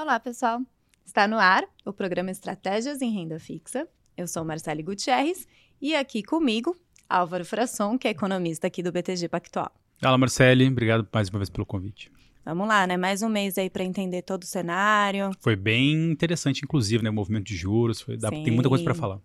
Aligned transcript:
Olá, 0.00 0.20
pessoal. 0.20 0.60
Está 1.04 1.26
no 1.26 1.40
ar 1.40 1.64
o 1.84 1.92
programa 1.92 2.30
Estratégias 2.30 3.02
em 3.02 3.10
Renda 3.10 3.40
Fixa. 3.40 3.84
Eu 4.16 4.28
sou 4.28 4.44
Marcele 4.44 4.80
Gutierrez 4.80 5.44
e 5.82 5.92
aqui 5.92 6.22
comigo, 6.22 6.76
Álvaro 7.08 7.44
Frasson, 7.44 7.98
que 7.98 8.06
é 8.06 8.12
economista 8.12 8.68
aqui 8.68 8.80
do 8.80 8.92
BTG 8.92 9.28
Pactual. 9.28 9.72
Fala, 10.00 10.16
Marcele. 10.16 10.68
Obrigado 10.68 11.04
mais 11.12 11.28
uma 11.28 11.40
vez 11.40 11.50
pelo 11.50 11.66
convite. 11.66 12.12
Vamos 12.44 12.68
lá, 12.68 12.86
né? 12.86 12.96
Mais 12.96 13.22
um 13.22 13.28
mês 13.28 13.58
aí 13.58 13.68
para 13.68 13.82
entender 13.82 14.22
todo 14.22 14.44
o 14.44 14.46
cenário. 14.46 15.32
Foi 15.40 15.56
bem 15.56 16.12
interessante, 16.12 16.60
inclusive, 16.62 17.02
né? 17.02 17.10
O 17.10 17.12
movimento 17.12 17.46
de 17.46 17.56
juros. 17.56 18.00
Foi, 18.00 18.16
dá, 18.16 18.30
tem 18.30 18.52
muita 18.52 18.68
coisa 18.68 18.84
para 18.84 18.94
falar. 18.94 19.18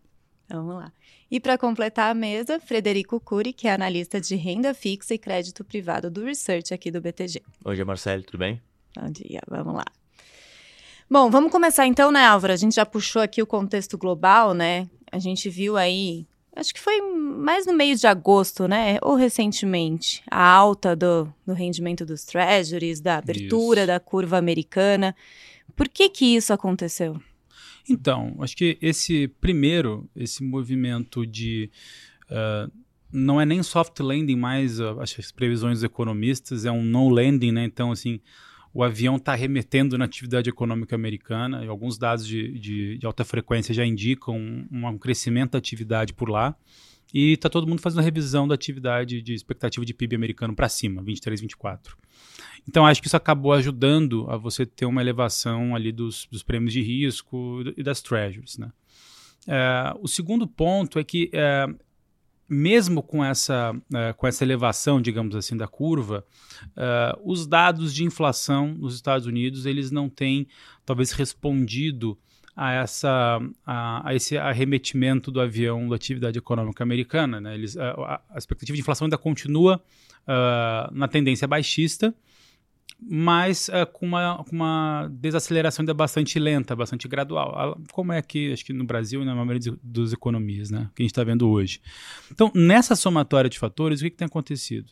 Vamos 0.49 0.73
lá. 0.73 0.91
E 1.29 1.39
para 1.39 1.55
completar 1.55 2.09
a 2.09 2.15
mesa, 2.15 2.59
Frederico 2.59 3.19
Cury, 3.19 3.53
que 3.53 3.67
é 3.67 3.73
analista 3.73 4.19
de 4.19 4.35
renda 4.35 4.73
fixa 4.73 5.13
e 5.13 5.19
crédito 5.19 5.63
privado 5.63 6.09
do 6.09 6.23
Research 6.23 6.73
aqui 6.73 6.89
do 6.89 6.99
BTG. 6.99 7.43
Bom 7.61 7.75
dia, 7.75 7.85
Marcelo. 7.85 8.23
Tudo 8.23 8.39
bem? 8.39 8.59
Bom 8.99 9.11
dia. 9.11 9.39
Vamos 9.47 9.75
lá. 9.75 9.85
Bom, 11.13 11.29
vamos 11.29 11.51
começar 11.51 11.85
então, 11.85 12.11
né, 12.11 12.25
Álvaro? 12.25 12.53
A 12.53 12.55
gente 12.55 12.73
já 12.73 12.87
puxou 12.87 13.21
aqui 13.21 13.39
o 13.39 13.45
contexto 13.45 13.99
global, 13.99 14.55
né? 14.55 14.89
A 15.11 15.19
gente 15.19 15.47
viu 15.47 15.77
aí, 15.77 16.25
acho 16.55 16.73
que 16.73 16.79
foi 16.79 16.99
mais 17.01 17.67
no 17.67 17.73
meio 17.73 17.95
de 17.95 18.07
agosto, 18.07 18.67
né? 18.67 18.97
Ou 18.99 19.13
recentemente, 19.13 20.23
a 20.25 20.43
alta 20.43 20.95
do, 20.95 21.31
do 21.45 21.53
rendimento 21.53 22.03
dos 22.03 22.23
treasuries, 22.23 22.99
da 22.99 23.19
abertura 23.19 23.81
isso. 23.81 23.87
da 23.89 23.99
curva 23.99 24.39
americana. 24.39 25.15
Por 25.75 25.87
que 25.87 26.09
que 26.09 26.35
isso 26.35 26.51
aconteceu? 26.51 27.21
Então, 27.87 28.35
acho 28.39 28.57
que 28.57 28.79
esse 28.81 29.27
primeiro, 29.39 30.09
esse 30.15 30.43
movimento 30.43 31.27
de 31.27 31.69
uh, 32.23 32.71
não 33.11 33.39
é 33.39 33.45
nem 33.45 33.61
soft 33.61 33.99
landing 33.99 34.35
mais, 34.35 34.79
uh, 34.79 34.99
acho 34.99 35.13
que 35.13 35.21
as 35.21 35.31
previsões 35.31 35.77
dos 35.77 35.83
economistas 35.83 36.65
é 36.65 36.71
um 36.71 36.81
no 36.81 37.07
landing, 37.07 37.51
né? 37.51 37.65
Então, 37.65 37.91
assim, 37.91 38.19
o 38.73 38.83
avião 38.83 39.17
está 39.17 39.35
remetendo 39.35 39.97
na 39.97 40.05
atividade 40.05 40.49
econômica 40.49 40.95
americana, 40.95 41.63
e 41.63 41.67
alguns 41.67 41.97
dados 41.97 42.25
de, 42.25 42.57
de, 42.57 42.97
de 42.97 43.05
alta 43.05 43.23
frequência 43.23 43.73
já 43.73 43.85
indicam 43.85 44.35
um, 44.35 44.67
um, 44.71 44.97
crescimento 44.97 45.51
da 45.51 45.59
atividade 45.59 46.13
por 46.13 46.29
lá. 46.29 46.55
E 47.13 47.33
está 47.33 47.47
todo 47.47 47.67
mundo 47.67 47.79
fazendo 47.79 47.99
a 47.99 48.03
revisão 48.03 48.47
da 48.47 48.55
atividade 48.55 49.21
de 49.21 49.35
expectativa 49.35 49.85
de 49.85 49.93
PIB 49.93 50.15
americano 50.15 50.55
para 50.55 50.67
cima, 50.67 51.03
23, 51.03 51.41
24. 51.41 51.95
Então, 52.67 52.87
acho 52.87 52.99
que 53.01 53.07
isso 53.07 53.15
acabou 53.15 53.53
ajudando 53.53 54.25
a 54.27 54.37
você 54.37 54.65
ter 54.65 54.87
uma 54.87 54.99
elevação 54.99 55.75
ali 55.75 55.91
dos, 55.91 56.27
dos 56.31 56.41
prêmios 56.41 56.73
de 56.73 56.81
risco 56.81 57.61
e 57.77 57.83
das 57.83 58.01
treasuries. 58.01 58.57
Né? 58.57 58.71
É, 59.47 59.93
o 60.01 60.07
segundo 60.07 60.47
ponto 60.47 60.97
é 60.97 61.03
que 61.03 61.29
é, 61.31 61.67
mesmo 62.47 63.01
com 63.01 63.23
essa, 63.23 63.71
uh, 63.73 64.13
com 64.15 64.27
essa 64.27 64.43
elevação, 64.43 65.01
digamos 65.01 65.35
assim, 65.35 65.55
da 65.55 65.67
curva, 65.67 66.25
uh, 66.69 67.31
os 67.31 67.47
dados 67.47 67.93
de 67.93 68.03
inflação 68.03 68.67
nos 68.67 68.95
Estados 68.95 69.25
Unidos 69.25 69.65
eles 69.65 69.91
não 69.91 70.09
têm, 70.09 70.47
talvez, 70.85 71.11
respondido 71.11 72.17
a, 72.55 72.73
essa, 72.73 73.39
a, 73.65 74.09
a 74.09 74.15
esse 74.15 74.37
arremetimento 74.37 75.31
do 75.31 75.41
avião 75.41 75.87
da 75.87 75.95
atividade 75.95 76.37
econômica 76.37 76.83
americana. 76.83 77.41
Né? 77.41 77.55
Eles, 77.55 77.75
a, 77.77 78.21
a, 78.29 78.37
expectativa 78.37 78.75
de 78.75 78.81
inflação 78.81 79.05
ainda 79.05 79.17
continua 79.17 79.81
uh, 80.27 80.93
na 80.93 81.07
tendência 81.07 81.47
baixista, 81.47 82.13
mas 83.09 83.67
uh, 83.69 83.85
com, 83.91 84.05
uma, 84.05 84.43
com 84.43 84.55
uma 84.55 85.09
desaceleração 85.11 85.83
ainda 85.83 85.93
bastante 85.93 86.39
lenta, 86.39 86.75
bastante 86.75 87.07
gradual, 87.07 87.79
como 87.91 88.11
é 88.11 88.17
aqui, 88.17 88.51
acho 88.51 88.65
que 88.65 88.73
no 88.73 88.83
Brasil 88.83 89.21
e 89.21 89.25
na 89.25 89.35
maioria 89.35 89.75
dos 89.81 90.13
economias, 90.13 90.69
né, 90.69 90.89
que 90.95 91.01
a 91.01 91.03
gente 91.03 91.11
está 91.11 91.23
vendo 91.23 91.49
hoje. 91.49 91.81
Então, 92.31 92.51
nessa 92.53 92.95
somatória 92.95 93.49
de 93.49 93.59
fatores, 93.59 93.99
o 93.99 94.03
que, 94.03 94.11
que 94.11 94.17
tem 94.17 94.25
acontecido? 94.25 94.91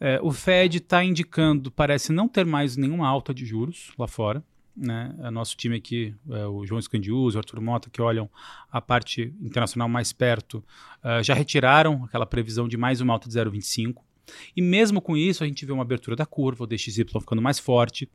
É, 0.00 0.18
o 0.22 0.32
Fed 0.32 0.78
está 0.78 1.04
indicando, 1.04 1.70
parece 1.70 2.12
não 2.12 2.28
ter 2.28 2.44
mais 2.44 2.76
nenhuma 2.76 3.06
alta 3.06 3.32
de 3.32 3.46
juros 3.46 3.92
lá 3.96 4.08
fora, 4.08 4.42
né? 4.76 5.14
O 5.18 5.30
nosso 5.30 5.56
time 5.56 5.76
aqui, 5.76 6.14
é, 6.30 6.46
o 6.46 6.66
João 6.66 6.78
Escandius, 6.78 7.34
o 7.34 7.38
Arthur 7.38 7.60
Mota, 7.60 7.90
que 7.90 8.00
olham 8.00 8.28
a 8.70 8.80
parte 8.80 9.34
internacional 9.40 9.88
mais 9.88 10.12
perto, 10.12 10.64
uh, 11.04 11.22
já 11.22 11.34
retiraram 11.34 12.04
aquela 12.04 12.26
previsão 12.26 12.66
de 12.66 12.76
mais 12.76 13.00
uma 13.00 13.12
alta 13.12 13.28
de 13.28 13.34
0,25. 13.34 13.96
E 14.56 14.62
mesmo 14.62 15.00
com 15.00 15.16
isso, 15.16 15.42
a 15.42 15.46
gente 15.46 15.64
vê 15.64 15.72
uma 15.72 15.82
abertura 15.82 16.16
da 16.16 16.26
curva, 16.26 16.64
o 16.64 16.66
DXY 16.66 17.04
ficando 17.20 17.42
mais 17.42 17.58
forte. 17.58 18.08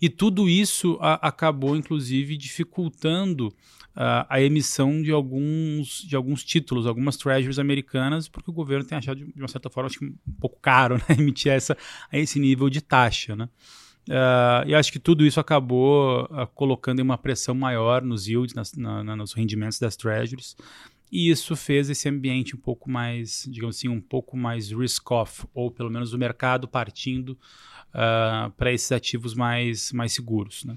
E 0.00 0.08
tudo 0.08 0.48
isso 0.48 0.96
a, 1.00 1.14
acabou, 1.28 1.76
inclusive, 1.76 2.36
dificultando 2.36 3.48
uh, 3.48 4.26
a 4.28 4.40
emissão 4.40 5.02
de 5.02 5.10
alguns, 5.10 6.02
de 6.02 6.14
alguns 6.14 6.44
títulos, 6.44 6.86
algumas 6.86 7.16
treasuries 7.16 7.58
americanas, 7.58 8.28
porque 8.28 8.50
o 8.50 8.54
governo 8.54 8.84
tem 8.84 8.98
achado, 8.98 9.24
de 9.24 9.40
uma 9.40 9.48
certa 9.48 9.70
forma, 9.70 9.88
acho 9.88 9.98
que 9.98 10.06
um 10.06 10.32
pouco 10.40 10.58
caro 10.60 10.96
né, 10.96 11.04
emitir 11.18 11.52
essa, 11.52 11.76
a 12.10 12.18
esse 12.18 12.38
nível 12.38 12.68
de 12.70 12.80
taxa. 12.80 13.34
Né? 13.34 13.48
Uh, 14.08 14.68
e 14.68 14.74
acho 14.74 14.92
que 14.92 15.00
tudo 15.00 15.26
isso 15.26 15.40
acabou 15.40 16.24
uh, 16.24 16.46
colocando 16.54 17.00
uma 17.00 17.18
pressão 17.18 17.54
maior 17.54 18.02
nos 18.02 18.28
yields, 18.28 18.54
nas, 18.54 18.72
na, 18.74 19.02
na, 19.02 19.16
nos 19.16 19.32
rendimentos 19.32 19.78
das 19.78 19.96
treasuries. 19.96 20.56
E 21.16 21.30
isso 21.30 21.56
fez 21.56 21.88
esse 21.88 22.10
ambiente 22.10 22.54
um 22.54 22.58
pouco 22.58 22.90
mais, 22.90 23.48
digamos 23.50 23.78
assim, 23.78 23.88
um 23.88 24.02
pouco 24.02 24.36
mais 24.36 24.70
risk-off, 24.70 25.46
ou 25.54 25.70
pelo 25.70 25.88
menos 25.88 26.12
o 26.12 26.18
mercado 26.18 26.68
partindo 26.68 27.30
uh, 27.30 28.50
para 28.50 28.70
esses 28.70 28.92
ativos 28.92 29.32
mais, 29.32 29.92
mais 29.92 30.12
seguros. 30.12 30.62
Né? 30.66 30.76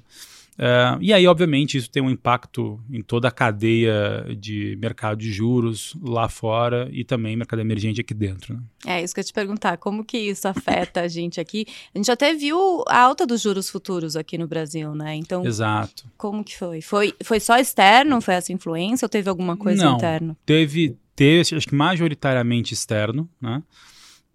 Uh, 0.59 0.99
e 0.99 1.13
aí, 1.13 1.25
obviamente, 1.25 1.77
isso 1.77 1.89
tem 1.89 2.03
um 2.03 2.09
impacto 2.09 2.81
em 2.91 3.01
toda 3.01 3.29
a 3.29 3.31
cadeia 3.31 4.25
de 4.37 4.77
mercado 4.81 5.17
de 5.17 5.31
juros 5.31 5.95
lá 6.01 6.27
fora 6.27 6.89
e 6.91 7.05
também 7.05 7.37
mercado 7.37 7.61
emergente 7.61 8.01
aqui 8.01 8.13
dentro. 8.13 8.55
Né? 8.55 8.61
É 8.85 9.01
isso 9.01 9.13
que 9.13 9.21
eu 9.21 9.21
ia 9.21 9.25
te 9.27 9.31
perguntar, 9.31 9.77
como 9.77 10.03
que 10.03 10.17
isso 10.17 10.49
afeta 10.49 10.99
a 10.99 11.07
gente 11.07 11.39
aqui? 11.39 11.65
A 11.95 11.97
gente 11.97 12.11
até 12.11 12.33
viu 12.33 12.83
a 12.89 12.99
alta 12.99 13.25
dos 13.25 13.41
juros 13.41 13.69
futuros 13.69 14.17
aqui 14.17 14.37
no 14.37 14.47
Brasil, 14.47 14.93
né? 14.93 15.15
Então, 15.15 15.45
Exato. 15.45 16.03
como 16.17 16.43
que 16.43 16.57
foi? 16.57 16.81
Foi, 16.81 17.13
foi 17.23 17.39
só 17.39 17.57
externo, 17.57 18.19
foi 18.19 18.33
essa 18.33 18.51
influência 18.51 19.05
ou 19.05 19.09
teve 19.09 19.29
alguma 19.29 19.55
coisa 19.55 19.81
Não, 19.85 19.95
interna? 19.95 20.35
Teve, 20.45 20.97
teve, 21.15 21.55
acho 21.55 21.67
que 21.67 21.75
majoritariamente 21.75 22.73
externo, 22.73 23.29
né? 23.41 23.63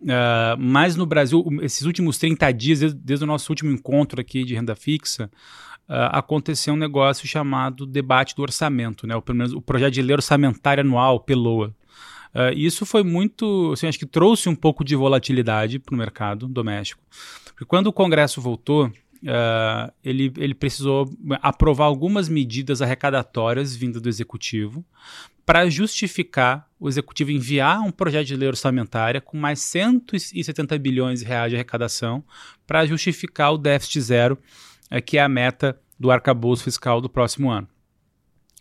Uh, 0.00 0.56
mas 0.58 0.96
no 0.96 1.06
Brasil, 1.06 1.44
esses 1.62 1.82
últimos 1.82 2.18
30 2.18 2.52
dias, 2.52 2.80
desde, 2.80 2.98
desde 2.98 3.24
o 3.24 3.26
nosso 3.26 3.50
último 3.50 3.70
encontro 3.70 4.20
aqui 4.20 4.44
de 4.44 4.54
renda 4.54 4.74
fixa, 4.74 5.30
uh, 5.88 6.10
aconteceu 6.12 6.74
um 6.74 6.76
negócio 6.76 7.26
chamado 7.26 7.86
debate 7.86 8.34
do 8.34 8.42
orçamento, 8.42 9.06
né? 9.06 9.20
Pelo 9.20 9.38
menos 9.38 9.52
o 9.52 9.60
projeto 9.60 9.94
de 9.94 10.02
lei 10.02 10.14
orçamentária 10.14 10.82
anual, 10.82 11.20
PELOA. 11.20 11.74
Uh, 12.34 12.52
isso 12.56 12.84
foi 12.84 13.02
muito, 13.02 13.72
assim, 13.72 13.86
acho 13.86 13.98
que 13.98 14.06
trouxe 14.06 14.48
um 14.48 14.56
pouco 14.56 14.84
de 14.84 14.96
volatilidade 14.96 15.78
para 15.78 15.94
o 15.94 15.98
mercado 15.98 16.48
doméstico. 16.48 17.00
Porque 17.44 17.64
quando 17.64 17.86
o 17.86 17.92
Congresso 17.92 18.40
voltou, 18.40 18.86
uh, 18.86 19.92
ele, 20.02 20.32
ele 20.38 20.54
precisou 20.54 21.08
aprovar 21.40 21.84
algumas 21.84 22.28
medidas 22.28 22.82
arrecadatórias 22.82 23.76
vindas 23.76 24.02
do 24.02 24.08
Executivo 24.08 24.84
para 25.46 25.68
justificar 25.68 26.68
o 26.80 26.88
Executivo 26.88 27.30
enviar 27.30 27.80
um 27.80 27.90
projeto 27.90 28.26
de 28.26 28.36
lei 28.36 28.48
orçamentária 28.48 29.20
com 29.20 29.36
mais 29.36 29.60
170 29.60 30.76
bilhões 30.78 31.20
de 31.20 31.26
reais 31.26 31.50
de 31.50 31.56
arrecadação 31.56 32.24
para 32.66 32.84
justificar 32.86 33.52
o 33.52 33.58
déficit 33.58 34.00
zero 34.00 34.38
é, 34.90 35.00
que 35.00 35.18
é 35.18 35.22
a 35.22 35.28
meta 35.28 35.78
do 35.98 36.10
arcabouço 36.10 36.64
fiscal 36.64 37.00
do 37.00 37.08
próximo 37.08 37.50
ano. 37.50 37.68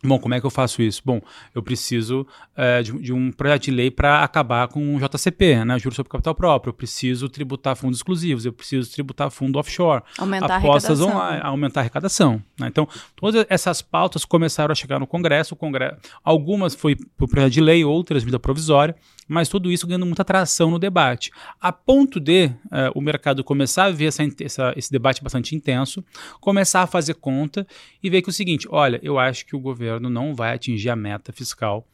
Bom, 0.05 0.19
como 0.19 0.33
é 0.33 0.39
que 0.39 0.45
eu 0.45 0.49
faço 0.49 0.81
isso? 0.81 1.01
Bom, 1.05 1.21
eu 1.55 1.63
preciso 1.63 2.27
é, 2.57 2.83
de, 2.83 2.91
de, 2.99 3.13
um 3.13 3.31
projeto 3.31 3.63
de 3.63 3.71
lei 3.71 3.89
para 3.89 4.21
acabar 4.21 4.67
com 4.67 4.97
o 4.97 4.99
JCP, 4.99 5.63
né, 5.63 5.79
juros 5.79 5.95
sobre 5.95 6.11
capital 6.11 6.35
próprio. 6.35 6.71
Eu 6.71 6.73
preciso 6.73 7.29
tributar 7.29 7.75
fundos 7.77 7.99
exclusivos, 7.99 8.45
eu 8.45 8.51
preciso 8.51 8.91
tributar 8.91 9.31
fundo 9.31 9.57
offshore, 9.57 10.03
aumentar 10.17 10.57
apostas 10.57 10.99
a 10.99 11.05
online, 11.05 11.41
aumentar 11.41 11.79
a 11.79 11.83
arrecadação. 11.83 12.43
Né? 12.59 12.67
Então, 12.67 12.87
todas 13.15 13.45
essas 13.47 13.81
pautas 13.81 14.25
começaram 14.25 14.73
a 14.73 14.75
chegar 14.75 14.99
no 14.99 15.07
Congresso. 15.07 15.53
O 15.53 15.57
Congresso 15.57 15.95
algumas 16.21 16.75
foi 16.75 16.97
por 17.17 17.29
projeto 17.29 17.53
de 17.53 17.61
lei, 17.61 17.85
outras 17.85 18.23
medida 18.23 18.39
provisória, 18.39 18.95
mas 19.33 19.49
tudo 19.49 19.71
isso 19.71 19.87
ganhando 19.87 20.05
muita 20.05 20.21
atração 20.21 20.69
no 20.69 20.77
debate, 20.77 21.31
a 21.59 21.71
ponto 21.71 22.19
de 22.19 22.45
uh, 22.45 22.91
o 22.93 23.01
mercado 23.01 23.43
começar 23.43 23.85
a 23.85 23.91
ver 23.91 24.05
essa, 24.05 24.23
essa, 24.39 24.73
esse 24.77 24.91
debate 24.91 25.23
bastante 25.23 25.55
intenso, 25.55 26.05
começar 26.39 26.83
a 26.83 26.87
fazer 26.87 27.15
conta 27.15 27.65
e 28.01 28.09
ver 28.09 28.21
que 28.21 28.29
é 28.29 28.31
o 28.31 28.33
seguinte: 28.33 28.67
olha, 28.69 28.99
eu 29.01 29.17
acho 29.17 29.45
que 29.45 29.55
o 29.55 29.59
governo 29.59 30.09
não 30.09 30.35
vai 30.35 30.53
atingir 30.53 30.89
a 30.89 30.95
meta 30.95 31.33
fiscal 31.33 31.87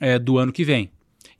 é, 0.00 0.18
do 0.18 0.36
ano 0.36 0.52
que 0.52 0.64
vem. 0.64 0.90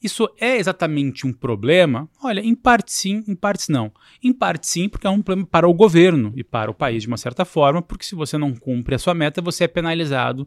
Isso 0.03 0.29
é 0.41 0.57
exatamente 0.57 1.25
um 1.27 1.33
problema? 1.33 2.09
Olha, 2.21 2.41
em 2.41 2.57
parte 2.57 2.93
sim, 2.93 3.23
em 3.29 3.37
partes 3.37 3.69
não. 3.69 3.93
Em 4.21 4.33
parte 4.33 4.67
sim, 4.67 4.89
porque 4.89 5.07
é 5.07 5.11
um 5.11 5.23
problema 5.23 5.47
para 5.49 5.69
o 5.69 5.73
governo 5.73 6.33
e 6.35 6.43
para 6.43 6.69
o 6.71 6.75
país 6.75 7.03
de 7.03 7.09
uma 7.09 7.17
certa 7.17 7.45
forma, 7.45 7.81
porque 7.81 8.05
se 8.05 8.17
você 8.17 8.37
não 8.37 8.53
cumpre 8.53 8.97
a 8.97 8.99
sua 8.99 9.15
meta, 9.15 9.41
você 9.41 9.65
é 9.65 9.69
penalizado 9.69 10.43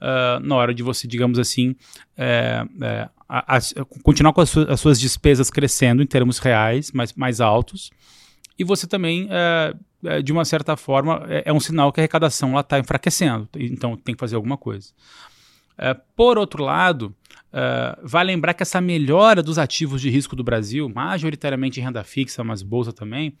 uh, 0.00 0.40
na 0.40 0.56
hora 0.56 0.74
de 0.74 0.82
você, 0.82 1.06
digamos 1.06 1.38
assim, 1.38 1.76
é, 2.16 2.64
é, 2.82 3.08
a, 3.28 3.56
a, 3.56 3.60
continuar 4.02 4.32
com 4.32 4.40
as 4.40 4.50
suas, 4.50 4.68
as 4.68 4.80
suas, 4.80 5.00
despesas 5.00 5.50
crescendo 5.50 6.02
em 6.02 6.06
termos 6.06 6.38
reais, 6.38 6.92
mais, 6.92 7.12
mais 7.14 7.40
altos, 7.40 7.90
e 8.58 8.64
você 8.64 8.86
também, 8.86 9.28
é, 9.30 9.74
é 10.04 10.22
de 10.22 10.32
uma 10.32 10.44
certa 10.44 10.76
forma, 10.76 11.24
é, 11.28 11.44
é, 11.46 11.52
um 11.52 11.60
sinal 11.60 11.92
que 11.92 12.00
a 12.00 12.02
arrecadação 12.02 12.54
lá 12.54 12.60
está 12.60 12.78
enfraquecendo. 12.78 13.48
Então 13.56 13.96
tem 13.96 14.14
que 14.14 14.20
fazer 14.20 14.36
alguma 14.36 14.56
coisa. 14.56 14.92
É, 15.76 15.94
por 15.94 16.38
outro 16.38 16.62
lado, 16.64 17.14
é, 17.52 17.98
vai 18.02 18.24
lembrar 18.24 18.54
que 18.54 18.62
essa 18.62 18.80
melhora 18.80 19.42
dos 19.42 19.58
ativos 19.58 20.00
de 20.00 20.08
risco 20.08 20.34
do 20.34 20.42
Brasil, 20.42 20.88
majoritariamente 20.88 21.80
em 21.80 21.82
renda 21.82 22.02
fixa, 22.02 22.42
mas 22.42 22.62
bolsa 22.62 22.92
também, 22.92 23.36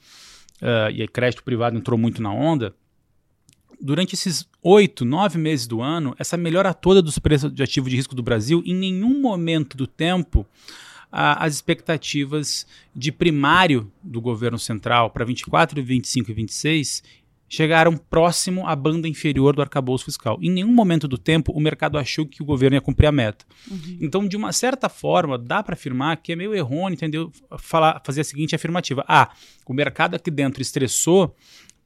é, 0.60 0.90
e 0.90 1.08
crédito 1.08 1.42
privado 1.42 1.76
entrou 1.76 1.98
muito 1.98 2.20
na 2.20 2.32
onda, 2.32 2.74
durante 3.80 4.14
esses 4.14 4.48
oito, 4.62 5.04
nove 5.04 5.38
meses 5.38 5.66
do 5.66 5.80
ano, 5.80 6.14
essa 6.18 6.36
melhora 6.36 6.74
toda 6.74 7.02
dos 7.02 7.18
preços 7.18 7.52
de 7.52 7.62
ativo 7.62 7.88
de 7.88 7.96
risco 7.96 8.14
do 8.14 8.22
Brasil, 8.22 8.62
em 8.64 8.74
nenhum 8.74 9.20
momento 9.20 9.76
do 9.76 9.86
tempo 9.86 10.46
as 11.10 11.54
expectativas 11.54 12.66
de 12.94 13.10
primário 13.10 13.90
do 14.02 14.20
governo 14.20 14.58
central 14.58 15.08
para 15.08 15.24
24, 15.24 15.82
25 15.82 16.30
e 16.30 16.34
26 16.34 17.02
chegaram 17.48 17.96
próximo 17.96 18.66
à 18.66 18.74
banda 18.74 19.06
inferior 19.06 19.54
do 19.54 19.62
arcabouço 19.62 20.04
fiscal. 20.04 20.38
Em 20.42 20.50
nenhum 20.50 20.72
momento 20.72 21.06
do 21.06 21.16
tempo 21.16 21.52
o 21.52 21.60
mercado 21.60 21.96
achou 21.96 22.26
que 22.26 22.42
o 22.42 22.44
governo 22.44 22.76
ia 22.76 22.80
cumprir 22.80 23.06
a 23.06 23.12
meta. 23.12 23.44
Uhum. 23.70 23.98
Então, 24.00 24.26
de 24.26 24.36
uma 24.36 24.52
certa 24.52 24.88
forma, 24.88 25.38
dá 25.38 25.62
para 25.62 25.74
afirmar 25.74 26.16
que 26.16 26.32
é 26.32 26.36
meio 26.36 26.54
errôneo, 26.54 26.94
entendeu? 26.94 27.30
Falar, 27.58 28.02
fazer 28.04 28.22
a 28.22 28.24
seguinte 28.24 28.54
afirmativa: 28.54 29.04
ah, 29.06 29.30
o 29.64 29.72
mercado 29.72 30.16
aqui 30.16 30.30
dentro 30.30 30.60
estressou 30.60 31.34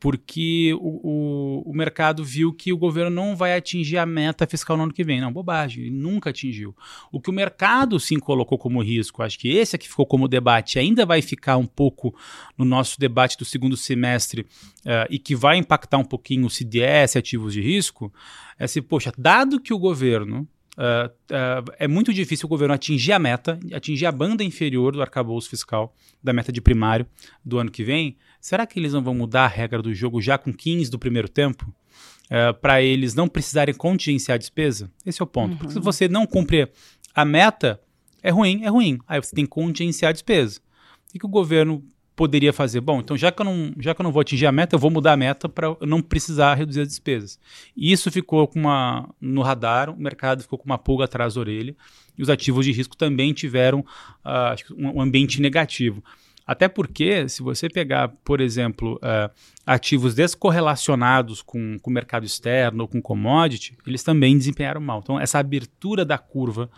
porque 0.00 0.73
o, 0.81 1.61
o, 1.67 1.70
o, 1.70 1.75
mercado 1.75 2.25
viu 2.25 2.55
que 2.55 2.73
o 2.73 2.79
governo 2.79 3.11
não 3.11 3.37
vai 3.37 3.55
atingir 3.55 3.99
a 3.99 4.06
meta 4.06 4.47
fiscal 4.47 4.75
no 4.75 4.85
ano 4.85 4.94
que 4.94 5.05
vem. 5.05 5.20
Não, 5.20 5.31
bobagem, 5.31 5.85
ele 5.85 5.94
nunca 5.94 6.31
atingiu. 6.31 6.75
O 7.12 7.20
que 7.20 7.29
o 7.29 7.32
mercado 7.32 8.00
sim 8.00 8.19
colocou 8.19 8.56
como 8.56 8.82
risco, 8.82 9.23
acho 9.23 9.38
que 9.38 9.49
esse 9.49 9.76
aqui 9.76 9.87
ficou 9.87 10.06
como 10.06 10.26
debate, 10.26 10.79
ainda 10.79 11.05
vai 11.05 11.20
ficar 11.20 11.58
um 11.58 11.67
pouco 11.67 12.17
no 12.56 12.64
nosso 12.64 12.99
debate 12.99 13.37
do 13.37 13.44
segundo 13.44 13.76
semestre 13.76 14.41
uh, 14.87 15.06
e 15.11 15.19
que 15.19 15.37
vai 15.37 15.58
impactar 15.58 15.99
um 15.99 16.05
pouquinho 16.05 16.46
o 16.46 16.50
CDS, 16.50 17.17
ativos 17.17 17.53
de 17.53 17.61
risco, 17.61 18.11
é 18.58 18.67
se, 18.67 18.81
poxa, 18.81 19.12
dado 19.19 19.61
que 19.61 19.75
o 19.75 19.79
governo 19.79 20.49
Uh, 20.81 21.11
uh, 21.11 21.73
é 21.79 21.87
muito 21.87 22.11
difícil 22.15 22.47
o 22.47 22.49
governo 22.49 22.73
atingir 22.73 23.12
a 23.12 23.19
meta, 23.19 23.61
atingir 23.75 24.06
a 24.06 24.12
banda 24.12 24.43
inferior 24.43 24.93
do 24.93 25.03
arcabouço 25.03 25.50
fiscal 25.50 25.94
da 26.23 26.32
meta 26.32 26.50
de 26.50 26.59
primário 26.59 27.06
do 27.44 27.59
ano 27.59 27.71
que 27.71 27.85
vem. 27.85 28.17
Será 28.41 28.67
que 28.67 28.81
eles 28.81 28.94
não 28.94 29.03
vão 29.03 29.12
mudar 29.12 29.44
a 29.44 29.47
regra 29.47 29.82
do 29.82 29.93
jogo 29.93 30.23
já 30.23 30.38
com 30.38 30.50
15 30.50 30.91
do 30.91 30.99
primeiro 30.99 31.29
tempo? 31.29 31.71
Uh, 32.31 32.55
para 32.62 32.81
eles 32.81 33.15
não 33.15 33.29
precisarem 33.29 33.75
contingenciar 33.75 34.37
a 34.37 34.38
despesa? 34.38 34.91
Esse 35.05 35.21
é 35.21 35.25
o 35.25 35.27
ponto. 35.27 35.53
Uhum. 35.53 35.59
Porque 35.59 35.73
se 35.75 35.81
você 35.81 36.09
não 36.09 36.27
cumprir 36.27 36.71
a 37.15 37.27
meta, 37.27 37.79
é 38.23 38.31
ruim, 38.31 38.62
é 38.65 38.69
ruim. 38.69 38.99
Aí 39.06 39.21
você 39.21 39.37
tem 39.37 39.44
que 39.44 39.50
contingenciar 39.50 40.09
a 40.09 40.12
despesa. 40.12 40.61
O 41.15 41.19
que 41.19 41.27
o 41.27 41.29
governo 41.29 41.85
poderia 42.20 42.52
fazer? 42.52 42.82
Bom, 42.82 43.00
então 43.00 43.17
já 43.17 43.32
que 43.32 43.40
eu 43.40 43.46
não, 43.46 43.72
já 43.78 43.94
que 43.94 44.02
eu 44.02 44.05
não 44.05 44.12
vou 44.12 44.20
atingir 44.20 44.44
a 44.44 44.52
meta, 44.52 44.75
eu 44.75 44.78
vou 44.78 44.90
mudar 44.90 45.14
a 45.14 45.17
meta 45.17 45.49
para 45.49 45.75
não 45.81 46.02
precisar 46.02 46.55
reduzir 46.55 46.82
as 46.82 46.88
despesas. 46.88 47.40
E 47.75 47.90
isso 47.90 48.11
ficou 48.11 48.46
com 48.46 48.58
uma, 48.58 49.08
no 49.19 49.40
radar, 49.40 49.88
o 49.88 49.96
mercado 49.96 50.43
ficou 50.43 50.58
com 50.58 50.67
uma 50.67 50.76
pulga 50.76 51.06
atrás 51.06 51.32
da 51.32 51.40
orelha 51.40 51.75
e 52.19 52.22
os 52.22 52.28
ativos 52.28 52.67
de 52.67 52.72
risco 52.72 52.94
também 52.94 53.32
tiveram 53.32 53.81
uh, 53.81 54.75
um 54.76 55.00
ambiente 55.00 55.40
negativo. 55.40 56.05
Até 56.46 56.69
porque, 56.69 57.26
se 57.26 57.43
você 57.43 57.70
pegar, 57.70 58.08
por 58.22 58.43
exemplo, 58.43 58.96
uh, 58.96 59.32
ativos 59.64 60.14
descorrelacionados 60.14 61.40
com, 61.40 61.78
com 61.78 61.90
o 61.90 61.94
mercado 61.94 62.26
externo 62.26 62.82
ou 62.82 62.88
com 62.88 63.00
commodity, 63.00 63.78
eles 63.87 64.02
também 64.02 64.37
desempenharam 64.37 64.82
mal. 64.82 65.00
Então, 65.02 65.19
essa 65.19 65.38
abertura 65.38 66.05
da 66.05 66.19
curva 66.19 66.69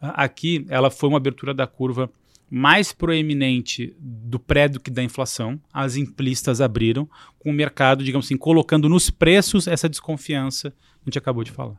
uh, 0.00 0.12
aqui, 0.14 0.64
ela 0.70 0.90
foi 0.90 1.10
uma 1.10 1.18
abertura 1.18 1.52
da 1.52 1.66
curva 1.66 2.10
mais 2.50 2.92
proeminente 2.92 3.94
do 3.98 4.38
pré 4.38 4.68
do 4.68 4.80
que 4.80 4.90
da 4.90 5.02
inflação. 5.02 5.60
As 5.72 5.96
implistas 5.96 6.60
abriram, 6.60 7.08
com 7.38 7.50
o 7.50 7.52
mercado, 7.52 8.04
digamos 8.04 8.26
assim, 8.26 8.36
colocando 8.36 8.88
nos 8.88 9.10
preços 9.10 9.66
essa 9.66 9.88
desconfiança 9.88 10.70
que 10.70 10.76
a 10.76 11.10
gente 11.10 11.18
acabou 11.18 11.44
de 11.44 11.50
falar. 11.50 11.76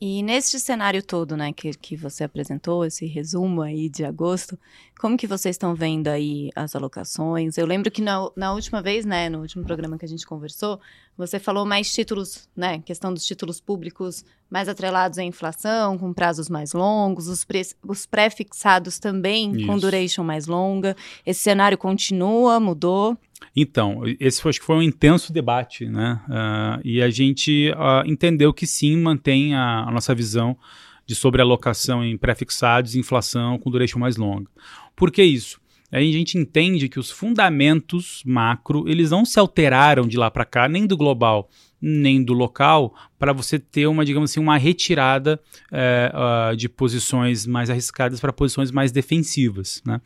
E 0.00 0.22
neste 0.22 0.58
cenário 0.58 1.02
todo, 1.02 1.36
né, 1.36 1.52
que, 1.52 1.74
que 1.74 1.94
você 1.94 2.24
apresentou, 2.24 2.86
esse 2.86 3.04
resumo 3.04 3.60
aí 3.60 3.86
de 3.86 4.02
agosto, 4.02 4.58
como 4.98 5.14
que 5.14 5.26
vocês 5.26 5.54
estão 5.54 5.74
vendo 5.74 6.08
aí 6.08 6.50
as 6.56 6.74
alocações? 6.74 7.58
Eu 7.58 7.66
lembro 7.66 7.90
que 7.90 8.00
na, 8.00 8.30
na 8.34 8.54
última 8.54 8.80
vez, 8.80 9.04
né, 9.04 9.28
no 9.28 9.40
último 9.40 9.62
programa 9.62 9.98
que 9.98 10.04
a 10.06 10.08
gente 10.08 10.26
conversou, 10.26 10.80
você 11.18 11.38
falou 11.38 11.66
mais 11.66 11.92
títulos, 11.92 12.48
né, 12.56 12.78
questão 12.78 13.12
dos 13.12 13.26
títulos 13.26 13.60
públicos 13.60 14.24
mais 14.48 14.70
atrelados 14.70 15.18
à 15.18 15.22
inflação, 15.22 15.98
com 15.98 16.14
prazos 16.14 16.48
mais 16.48 16.72
longos, 16.72 17.28
os, 17.28 17.44
pre, 17.44 17.60
os 17.86 18.06
pré-fixados 18.06 18.98
também 18.98 19.52
Isso. 19.52 19.66
com 19.66 19.78
duration 19.78 20.24
mais 20.24 20.46
longa. 20.46 20.96
Esse 21.26 21.40
cenário 21.40 21.76
continua, 21.76 22.58
mudou? 22.58 23.18
Então, 23.54 24.02
esse 24.18 24.40
foi, 24.40 24.50
acho 24.50 24.60
que 24.60 24.66
foi 24.66 24.76
um 24.76 24.82
intenso 24.82 25.32
debate, 25.32 25.86
né? 25.86 26.20
Uh, 26.28 26.80
e 26.84 27.02
a 27.02 27.10
gente 27.10 27.70
uh, 27.72 28.08
entendeu 28.08 28.54
que 28.54 28.66
sim, 28.66 28.96
mantém 28.96 29.54
a, 29.54 29.84
a 29.88 29.90
nossa 29.90 30.14
visão 30.14 30.56
de 31.04 31.14
sobrealocação 31.14 32.04
em 32.04 32.16
prefixados 32.16 32.94
e 32.94 33.00
inflação 33.00 33.58
com 33.58 33.70
duration 33.70 33.98
mais 33.98 34.16
longa. 34.16 34.48
Por 34.94 35.10
que 35.10 35.22
isso? 35.22 35.60
A 35.90 36.00
gente 36.00 36.38
entende 36.38 36.88
que 36.88 37.00
os 37.00 37.10
fundamentos 37.10 38.22
macro, 38.24 38.88
eles 38.88 39.10
não 39.10 39.24
se 39.24 39.40
alteraram 39.40 40.06
de 40.06 40.16
lá 40.16 40.30
para 40.30 40.44
cá, 40.44 40.68
nem 40.68 40.86
do 40.86 40.96
global, 40.96 41.50
nem 41.80 42.22
do 42.22 42.32
local 42.32 42.94
para 43.18 43.32
você 43.32 43.58
ter 43.58 43.86
uma, 43.86 44.04
digamos 44.04 44.30
assim, 44.30 44.40
uma 44.40 44.56
retirada 44.56 45.40
é, 45.72 46.12
uh, 46.14 46.56
de 46.56 46.68
posições 46.68 47.46
mais 47.46 47.70
arriscadas 47.70 48.20
para 48.20 48.32
posições 48.32 48.70
mais 48.70 48.92
defensivas. 48.92 49.82
Né? 49.84 50.00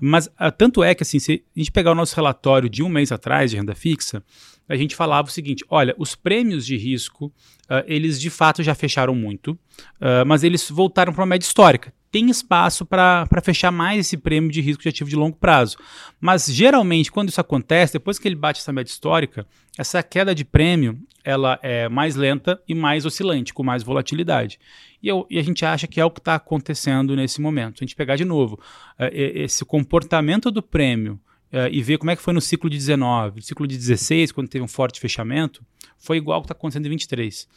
Mas 0.00 0.26
uh, 0.26 0.52
tanto 0.56 0.82
é 0.84 0.94
que, 0.94 1.02
assim, 1.02 1.18
se 1.18 1.42
a 1.54 1.58
gente 1.58 1.72
pegar 1.72 1.92
o 1.92 1.94
nosso 1.94 2.14
relatório 2.14 2.68
de 2.68 2.82
um 2.82 2.88
mês 2.88 3.10
atrás 3.10 3.50
de 3.50 3.56
renda 3.56 3.74
fixa, 3.74 4.22
a 4.68 4.76
gente 4.76 4.96
falava 4.96 5.28
o 5.28 5.30
seguinte: 5.30 5.64
olha, 5.68 5.94
os 5.98 6.14
prêmios 6.14 6.66
de 6.66 6.76
risco, 6.76 7.26
uh, 7.26 7.82
eles 7.86 8.20
de 8.20 8.30
fato 8.30 8.62
já 8.62 8.74
fecharam 8.74 9.14
muito, 9.14 9.58
mas 10.26 10.42
eles 10.42 10.70
voltaram 10.70 11.12
para 11.12 11.20
uma 11.20 11.26
média 11.26 11.46
histórica 11.46 11.92
tem 12.16 12.30
espaço 12.30 12.86
para 12.86 13.26
fechar 13.42 13.70
mais 13.70 14.00
esse 14.00 14.16
prêmio 14.16 14.50
de 14.50 14.62
risco 14.62 14.82
de 14.82 14.88
ativo 14.88 15.10
de 15.10 15.16
longo 15.16 15.36
prazo. 15.36 15.76
Mas 16.18 16.46
geralmente, 16.46 17.12
quando 17.12 17.28
isso 17.28 17.42
acontece, 17.42 17.92
depois 17.92 18.18
que 18.18 18.26
ele 18.26 18.34
bate 18.34 18.58
essa 18.58 18.72
média 18.72 18.90
histórica, 18.90 19.46
essa 19.76 20.02
queda 20.02 20.34
de 20.34 20.42
prêmio 20.42 20.98
ela 21.26 21.58
é 21.60 21.88
mais 21.88 22.14
lenta 22.14 22.62
e 22.68 22.74
mais 22.74 23.04
oscilante, 23.04 23.52
com 23.52 23.62
mais 23.62 23.82
volatilidade. 23.82 24.58
E, 25.02 25.08
eu, 25.08 25.26
e 25.28 25.38
a 25.38 25.42
gente 25.42 25.64
acha 25.64 25.86
que 25.86 26.00
é 26.00 26.04
o 26.04 26.10
que 26.10 26.20
está 26.20 26.36
acontecendo 26.36 27.16
nesse 27.16 27.40
momento. 27.40 27.78
Se 27.78 27.84
a 27.84 27.86
gente 27.86 27.96
pegar 27.96 28.14
de 28.14 28.24
novo 28.24 28.54
uh, 28.54 29.10
esse 29.12 29.64
comportamento 29.64 30.50
do 30.50 30.62
prêmio 30.62 31.20
uh, 31.52 31.68
e 31.70 31.82
ver 31.82 31.98
como 31.98 32.12
é 32.12 32.16
que 32.16 32.22
foi 32.22 32.32
no 32.32 32.40
ciclo 32.40 32.70
de 32.70 32.76
19, 32.76 33.36
no 33.36 33.42
ciclo 33.42 33.66
de 33.66 33.76
16, 33.76 34.30
quando 34.30 34.48
teve 34.48 34.64
um 34.64 34.68
forte 34.68 35.00
fechamento, 35.00 35.66
foi 35.98 36.16
igual 36.16 36.36
ao 36.36 36.42
que 36.42 36.46
está 36.46 36.54
acontecendo 36.54 36.86
em 36.86 36.90
23 36.90 37.48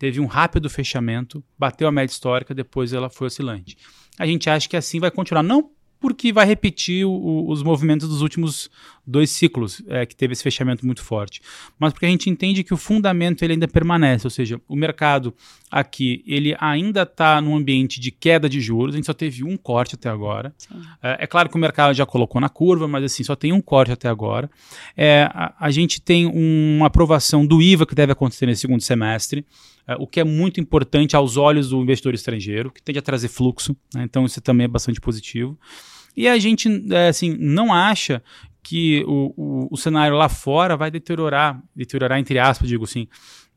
teve 0.00 0.20
um 0.20 0.26
rápido 0.26 0.70
fechamento, 0.70 1.42
bateu 1.58 1.88
a 1.88 1.90
média 1.90 2.12
histórica, 2.12 2.54
depois 2.54 2.92
ela 2.92 3.10
foi 3.10 3.26
oscilante 3.26 3.76
a 4.18 4.26
gente 4.26 4.50
acha 4.50 4.68
que 4.68 4.76
assim 4.76 4.98
vai 4.98 5.10
continuar. 5.10 5.42
Não 5.42 5.70
porque 6.00 6.32
vai 6.32 6.46
repetir 6.46 7.04
o, 7.04 7.48
os 7.48 7.62
movimentos 7.62 8.08
dos 8.08 8.22
últimos 8.22 8.70
dois 9.08 9.30
ciclos, 9.30 9.82
é, 9.88 10.04
que 10.04 10.14
teve 10.14 10.34
esse 10.34 10.42
fechamento 10.42 10.84
muito 10.84 11.02
forte, 11.02 11.40
mas 11.78 11.92
porque 11.94 12.04
a 12.04 12.10
gente 12.10 12.28
entende 12.28 12.62
que 12.62 12.74
o 12.74 12.76
fundamento 12.76 13.42
ele 13.42 13.54
ainda 13.54 13.66
permanece, 13.66 14.26
ou 14.26 14.30
seja, 14.30 14.60
o 14.68 14.76
mercado 14.76 15.34
aqui 15.70 16.22
ele 16.26 16.54
ainda 16.60 17.02
está 17.02 17.40
num 17.40 17.56
ambiente 17.56 17.98
de 18.00 18.10
queda 18.10 18.48
de 18.48 18.60
juros, 18.60 18.94
a 18.94 18.98
gente 18.98 19.06
só 19.06 19.14
teve 19.14 19.42
um 19.42 19.56
corte 19.56 19.94
até 19.94 20.10
agora. 20.10 20.54
É, 21.02 21.24
é, 21.24 21.26
claro 21.26 21.48
que 21.48 21.56
o 21.56 21.58
mercado 21.58 21.94
já 21.94 22.04
colocou 22.04 22.38
na 22.38 22.50
curva, 22.50 22.86
mas 22.86 23.02
assim, 23.04 23.24
só 23.24 23.34
tem 23.34 23.50
um 23.50 23.62
corte 23.62 23.92
até 23.92 24.08
agora. 24.08 24.50
É, 24.94 25.28
a, 25.32 25.54
a, 25.58 25.70
gente 25.70 26.02
tem 26.02 26.26
uma 26.26 26.86
aprovação 26.86 27.46
do 27.46 27.62
IVA 27.62 27.86
que 27.86 27.94
deve 27.94 28.12
acontecer 28.12 28.44
nesse 28.44 28.60
segundo 28.60 28.82
semestre, 28.82 29.44
é, 29.86 29.96
o 29.98 30.06
que 30.06 30.20
é 30.20 30.24
muito 30.24 30.60
importante 30.60 31.16
aos 31.16 31.38
olhos 31.38 31.70
do 31.70 31.80
investidor 31.80 32.12
estrangeiro, 32.12 32.70
que 32.70 32.82
tende 32.82 32.98
a 32.98 33.02
trazer 33.02 33.28
fluxo, 33.28 33.74
né? 33.94 34.02
então 34.02 34.26
isso 34.26 34.38
também 34.42 34.66
é 34.66 34.68
bastante 34.68 35.00
positivo. 35.00 35.58
E 36.18 36.26
a 36.26 36.36
gente, 36.36 36.68
é, 36.90 37.06
assim, 37.06 37.36
não 37.38 37.72
acha 37.72 38.20
que 38.60 39.04
o, 39.06 39.32
o, 39.36 39.68
o, 39.70 39.76
cenário 39.76 40.16
lá 40.16 40.28
fora 40.28 40.76
vai 40.76 40.90
deteriorar, 40.90 41.62
deteriorar 41.76 42.18
entre 42.18 42.40
aspas, 42.40 42.68
digo 42.68 42.82
assim, 42.82 43.06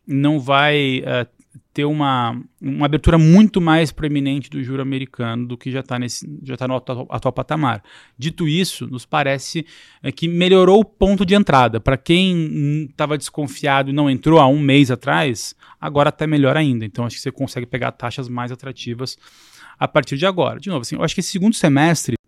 não 0.06 0.40
vai 0.40 1.00
uh, 1.00 1.28
ter 1.74 1.86
uma, 1.86 2.40
uma 2.62 2.86
abertura 2.86 3.18
muito 3.18 3.60
mais 3.60 3.92
preeminente 3.92 4.48
do 4.48 4.62
juro 4.62 4.80
americano 4.80 5.48
do 5.48 5.58
que 5.58 5.72
já 5.72 5.80
está 5.80 5.98
já 6.44 6.56
tá 6.56 6.68
no 6.68 6.76
atual, 6.76 7.08
atual, 7.10 7.34
patamar. 7.34 7.82
Dito 8.16 8.48
isso, 8.48 8.86
nos 8.86 9.08
parece 9.08 9.66
uh, 10.04 10.12
que 10.14 10.28
melhorou 10.28 10.82
o 10.82 10.86
ponto 10.86 11.26
de 11.26 11.34
entrada. 11.34 11.80
Para 11.80 11.98
quem 11.98 12.86
estava 12.92 13.18
desconfiado 13.18 13.90
e 13.90 13.94
não 13.94 14.08
entrou 14.08 14.40
há 14.40 14.46
um 14.46 14.60
mês 14.60 14.92
atrás, 14.92 15.56
agora 15.82 16.10
está 16.10 16.28
melhor 16.28 16.56
ainda. 16.56 16.86
Então 16.86 17.08
acho 17.08 17.16
que 17.16 17.24
você 17.24 17.32
consegue 17.32 17.66
pegar 17.66 17.92
taxas 17.92 18.30
mais 18.30 18.52
atrativas 18.52 19.18
a 19.80 19.88
partir 19.88 20.16
de 20.16 20.28
agora. 20.28 20.60
De 20.60 20.70
novo, 20.70 20.82
assim, 20.82 20.96
eu 20.96 21.04
acho 21.04 21.16
que 21.16 21.22
esse 21.22 21.32
segundo 21.32 21.56
semestre 21.56 22.21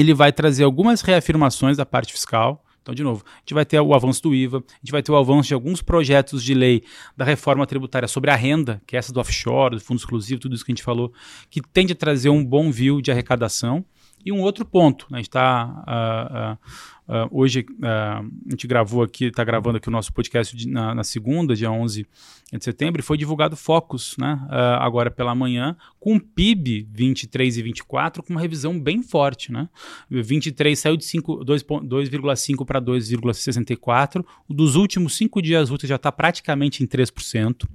ele 0.00 0.14
vai 0.14 0.32
trazer 0.32 0.64
algumas 0.64 1.00
reafirmações 1.02 1.76
da 1.76 1.86
parte 1.86 2.12
fiscal. 2.12 2.64
Então, 2.82 2.94
de 2.94 3.02
novo, 3.02 3.22
a 3.26 3.38
gente 3.40 3.54
vai 3.54 3.64
ter 3.64 3.78
o 3.78 3.94
avanço 3.94 4.22
do 4.22 4.34
IVA, 4.34 4.58
a 4.58 4.76
gente 4.82 4.90
vai 4.90 5.02
ter 5.02 5.12
o 5.12 5.16
avanço 5.16 5.48
de 5.48 5.54
alguns 5.54 5.82
projetos 5.82 6.42
de 6.42 6.54
lei 6.54 6.82
da 7.16 7.24
reforma 7.24 7.66
tributária 7.66 8.08
sobre 8.08 8.30
a 8.30 8.36
renda, 8.36 8.80
que 8.86 8.96
é 8.96 8.98
essa 8.98 9.12
do 9.12 9.20
offshore, 9.20 9.76
do 9.76 9.80
fundo 9.80 9.98
exclusivo, 9.98 10.40
tudo 10.40 10.54
isso 10.54 10.64
que 10.64 10.72
a 10.72 10.74
gente 10.74 10.82
falou, 10.82 11.12
que 11.50 11.60
tende 11.60 11.92
a 11.92 11.96
trazer 11.96 12.30
um 12.30 12.44
bom 12.44 12.70
view 12.70 13.00
de 13.02 13.10
arrecadação. 13.10 13.84
E 14.24 14.32
um 14.32 14.40
outro 14.40 14.64
ponto, 14.64 15.06
né, 15.10 15.16
a 15.16 15.18
gente 15.18 15.28
está 15.28 15.66
uh, 15.66 16.52
uh, 16.52 16.58
Uh, 17.10 17.40
hoje 17.40 17.66
uh, 17.68 17.84
a 18.46 18.50
gente 18.50 18.68
gravou 18.68 19.02
aqui, 19.02 19.24
está 19.24 19.42
gravando 19.42 19.78
aqui 19.78 19.88
o 19.88 19.90
nosso 19.90 20.12
podcast 20.12 20.56
de, 20.56 20.68
na, 20.68 20.94
na, 20.94 21.02
segunda, 21.02 21.56
dia 21.56 21.68
11 21.68 22.06
de 22.52 22.64
setembro, 22.64 23.00
e 23.00 23.02
foi 23.02 23.18
divulgado 23.18 23.56
Focus, 23.56 24.14
né? 24.16 24.38
Uh, 24.44 24.78
agora 24.80 25.10
pela 25.10 25.34
manhã, 25.34 25.76
com 25.98 26.20
PIB 26.20 26.86
23 26.88 27.56
e 27.56 27.62
24, 27.62 28.22
com 28.22 28.32
uma 28.32 28.40
revisão 28.40 28.78
bem 28.78 29.02
forte, 29.02 29.50
né? 29.50 29.68
23 30.08 30.78
saiu 30.78 30.96
de 30.96 31.04
2,5 31.04 32.64
para 32.64 32.80
2,64. 32.80 34.24
O 34.48 34.54
dos 34.54 34.76
últimos 34.76 35.16
cinco 35.16 35.42
dias 35.42 35.68
úteis 35.68 35.88
já 35.88 35.96
está 35.96 36.12
praticamente 36.12 36.84
em 36.84 36.86
3%. 36.86 37.66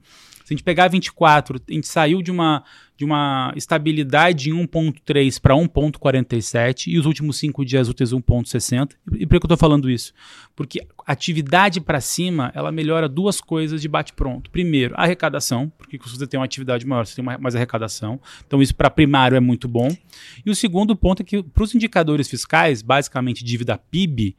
Se 0.45 0.53
a 0.53 0.55
gente 0.55 0.63
pegar 0.63 0.87
24, 0.87 1.59
a 1.67 1.73
gente 1.73 1.87
saiu 1.87 2.21
de 2.21 2.29
uma, 2.29 2.63
de 2.95 3.03
uma 3.03 3.51
estabilidade 3.55 4.51
em 4.51 4.53
1,3 4.53 5.41
para 5.41 5.55
1,47 5.55 6.85
e 6.85 6.99
os 6.99 7.07
últimos 7.07 7.39
cinco 7.39 7.65
dias 7.65 7.89
úteis 7.89 8.11
1,60. 8.11 8.91
E 9.13 9.25
por 9.25 9.39
que 9.39 9.43
eu 9.43 9.47
estou 9.47 9.57
falando 9.57 9.89
isso? 9.89 10.13
Porque 10.55 10.87
atividade 11.03 11.81
para 11.81 11.99
cima, 11.99 12.51
ela 12.53 12.71
melhora 12.71 13.09
duas 13.09 13.41
coisas 13.41 13.81
de 13.81 13.87
bate-pronto. 13.87 14.51
Primeiro, 14.51 14.93
arrecadação, 14.95 15.71
porque 15.79 15.97
se 15.97 16.15
você 16.15 16.27
tem 16.27 16.39
uma 16.39 16.45
atividade 16.45 16.85
maior, 16.85 17.07
você 17.07 17.15
tem 17.15 17.25
mais 17.39 17.55
arrecadação. 17.55 18.21
Então, 18.45 18.61
isso 18.61 18.75
para 18.75 18.91
primário 18.91 19.35
é 19.35 19.39
muito 19.39 19.67
bom. 19.67 19.89
E 20.45 20.51
o 20.51 20.55
segundo 20.55 20.95
ponto 20.95 21.23
é 21.23 21.25
que, 21.25 21.41
para 21.41 21.63
os 21.63 21.73
indicadores 21.73 22.29
fiscais, 22.29 22.83
basicamente 22.83 23.43
dívida 23.43 23.79
PIB, 23.79 24.35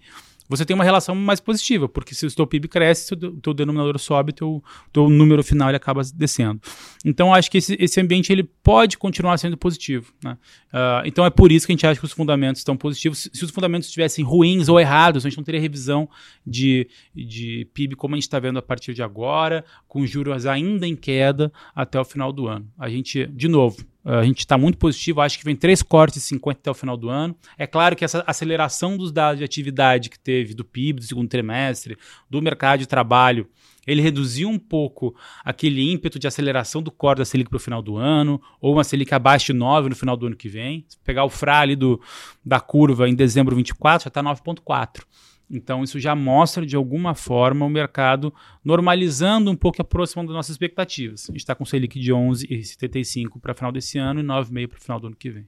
você 0.48 0.64
tem 0.64 0.74
uma 0.74 0.84
relação 0.84 1.14
mais 1.14 1.40
positiva, 1.40 1.88
porque 1.88 2.14
se 2.14 2.26
o 2.26 2.30
seu 2.30 2.46
PIB 2.46 2.68
cresce, 2.68 3.14
o 3.14 3.16
teu 3.16 3.52
denominador 3.52 3.98
sobe, 3.98 4.30
o 4.30 4.34
teu, 4.34 4.64
teu 4.92 5.08
número 5.08 5.42
final 5.42 5.68
ele 5.68 5.76
acaba 5.76 6.02
descendo. 6.14 6.60
Então, 7.04 7.34
acho 7.34 7.50
que 7.50 7.58
esse, 7.58 7.76
esse 7.80 8.00
ambiente 8.00 8.32
ele 8.32 8.44
pode 8.44 8.98
continuar 8.98 9.38
sendo 9.38 9.56
positivo. 9.56 10.12
Né? 10.22 10.36
Uh, 10.72 11.06
então, 11.06 11.24
é 11.24 11.30
por 11.30 11.50
isso 11.50 11.66
que 11.66 11.72
a 11.72 11.74
gente 11.74 11.86
acha 11.86 11.98
que 11.98 12.06
os 12.06 12.12
fundamentos 12.12 12.60
estão 12.60 12.76
positivos. 12.76 13.18
Se, 13.18 13.30
se 13.32 13.44
os 13.44 13.50
fundamentos 13.50 13.88
estivessem 13.88 14.24
ruins 14.24 14.68
ou 14.68 14.78
errados, 14.78 15.24
a 15.24 15.28
gente 15.28 15.36
não 15.36 15.44
teria 15.44 15.60
revisão 15.60 16.08
de, 16.46 16.88
de 17.14 17.68
PIB 17.74 17.96
como 17.96 18.14
a 18.14 18.16
gente 18.16 18.24
está 18.24 18.38
vendo 18.38 18.58
a 18.58 18.62
partir 18.62 18.94
de 18.94 19.02
agora, 19.02 19.64
com 19.88 20.06
juros 20.06 20.46
ainda 20.46 20.86
em 20.86 20.96
queda 20.96 21.52
até 21.74 21.98
o 21.98 22.04
final 22.04 22.32
do 22.32 22.46
ano. 22.46 22.66
A 22.78 22.88
gente, 22.88 23.26
de 23.26 23.48
novo, 23.48 23.84
a 24.06 24.22
gente 24.22 24.38
está 24.38 24.56
muito 24.56 24.78
positivo, 24.78 25.20
acho 25.20 25.36
que 25.36 25.44
vem 25.44 25.56
três 25.56 25.82
cortes 25.82 26.22
de 26.22 26.28
50 26.28 26.60
até 26.60 26.70
o 26.70 26.74
final 26.74 26.96
do 26.96 27.08
ano. 27.08 27.36
É 27.58 27.66
claro 27.66 27.96
que 27.96 28.04
essa 28.04 28.22
aceleração 28.24 28.96
dos 28.96 29.10
dados 29.10 29.38
de 29.38 29.44
atividade 29.44 30.08
que 30.08 30.18
teve 30.18 30.54
do 30.54 30.64
PIB 30.64 31.00
do 31.00 31.06
segundo 31.06 31.28
trimestre, 31.28 31.98
do 32.30 32.40
mercado 32.40 32.78
de 32.78 32.86
trabalho, 32.86 33.48
ele 33.86 34.00
reduziu 34.00 34.48
um 34.48 34.58
pouco 34.58 35.14
aquele 35.44 35.92
ímpeto 35.92 36.18
de 36.18 36.26
aceleração 36.26 36.82
do 36.82 36.90
corte 36.90 37.18
da 37.18 37.24
Selic 37.24 37.50
para 37.50 37.56
o 37.56 37.60
final 37.60 37.82
do 37.82 37.96
ano, 37.96 38.40
ou 38.60 38.74
uma 38.74 38.84
Selic 38.84 39.12
abaixo 39.12 39.46
de 39.46 39.52
9 39.54 39.88
no 39.88 39.96
final 39.96 40.16
do 40.16 40.26
ano 40.26 40.36
que 40.36 40.48
vem. 40.48 40.84
Se 40.88 40.98
pegar 41.04 41.24
o 41.24 41.28
FRA 41.28 41.60
ali 41.60 41.76
do, 41.76 42.00
da 42.44 42.60
curva 42.60 43.08
em 43.08 43.14
dezembro 43.14 43.54
24, 43.54 44.04
já 44.04 44.08
está 44.08 44.22
9,4. 44.22 45.02
Então, 45.50 45.84
isso 45.84 46.00
já 46.00 46.14
mostra, 46.14 46.66
de 46.66 46.74
alguma 46.74 47.14
forma, 47.14 47.64
o 47.64 47.68
mercado 47.68 48.34
normalizando 48.64 49.50
um 49.50 49.56
pouco 49.56 49.80
e 49.80 49.82
aproximando 49.82 50.28
das 50.28 50.36
nossas 50.36 50.50
expectativas. 50.50 51.24
A 51.28 51.32
gente 51.32 51.40
está 51.40 51.54
com 51.54 51.64
Selic 51.64 52.00
de 52.00 52.12
11,75 52.12 53.40
para 53.40 53.52
o 53.52 53.54
final 53.54 53.70
desse 53.70 53.96
ano 53.98 54.20
e 54.20 54.24
9,5 54.24 54.68
para 54.68 54.78
o 54.78 54.80
final 54.80 55.00
do 55.00 55.06
ano 55.06 55.16
que 55.16 55.30
vem. 55.30 55.46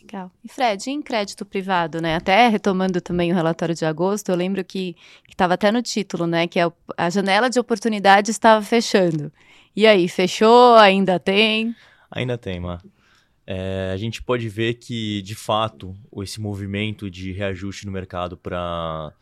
Legal. 0.00 0.30
E 0.44 0.48
Fred, 0.48 0.90
em 0.90 1.02
crédito 1.02 1.44
privado, 1.44 2.00
né? 2.00 2.14
Até 2.14 2.46
retomando 2.48 3.00
também 3.00 3.32
o 3.32 3.34
relatório 3.34 3.74
de 3.74 3.84
agosto, 3.84 4.28
eu 4.28 4.36
lembro 4.36 4.62
que 4.62 4.94
estava 5.28 5.54
até 5.54 5.72
no 5.72 5.82
título, 5.82 6.26
né? 6.26 6.46
Que 6.46 6.60
a, 6.60 6.70
a 6.96 7.10
janela 7.10 7.50
de 7.50 7.58
oportunidade 7.58 8.30
estava 8.30 8.62
fechando. 8.64 9.32
E 9.74 9.86
aí, 9.86 10.06
fechou? 10.08 10.76
Ainda 10.76 11.18
tem? 11.18 11.74
Ainda 12.10 12.38
tem, 12.38 12.60
Mar 12.60 12.80
é, 13.46 13.90
a 13.92 13.96
gente 13.96 14.22
pode 14.22 14.48
ver 14.48 14.74
que, 14.74 15.20
de 15.22 15.34
fato, 15.34 15.94
esse 16.22 16.40
movimento 16.40 17.10
de 17.10 17.32
reajuste 17.32 17.84
no 17.86 17.92
mercado 17.92 18.36
para 18.36 19.12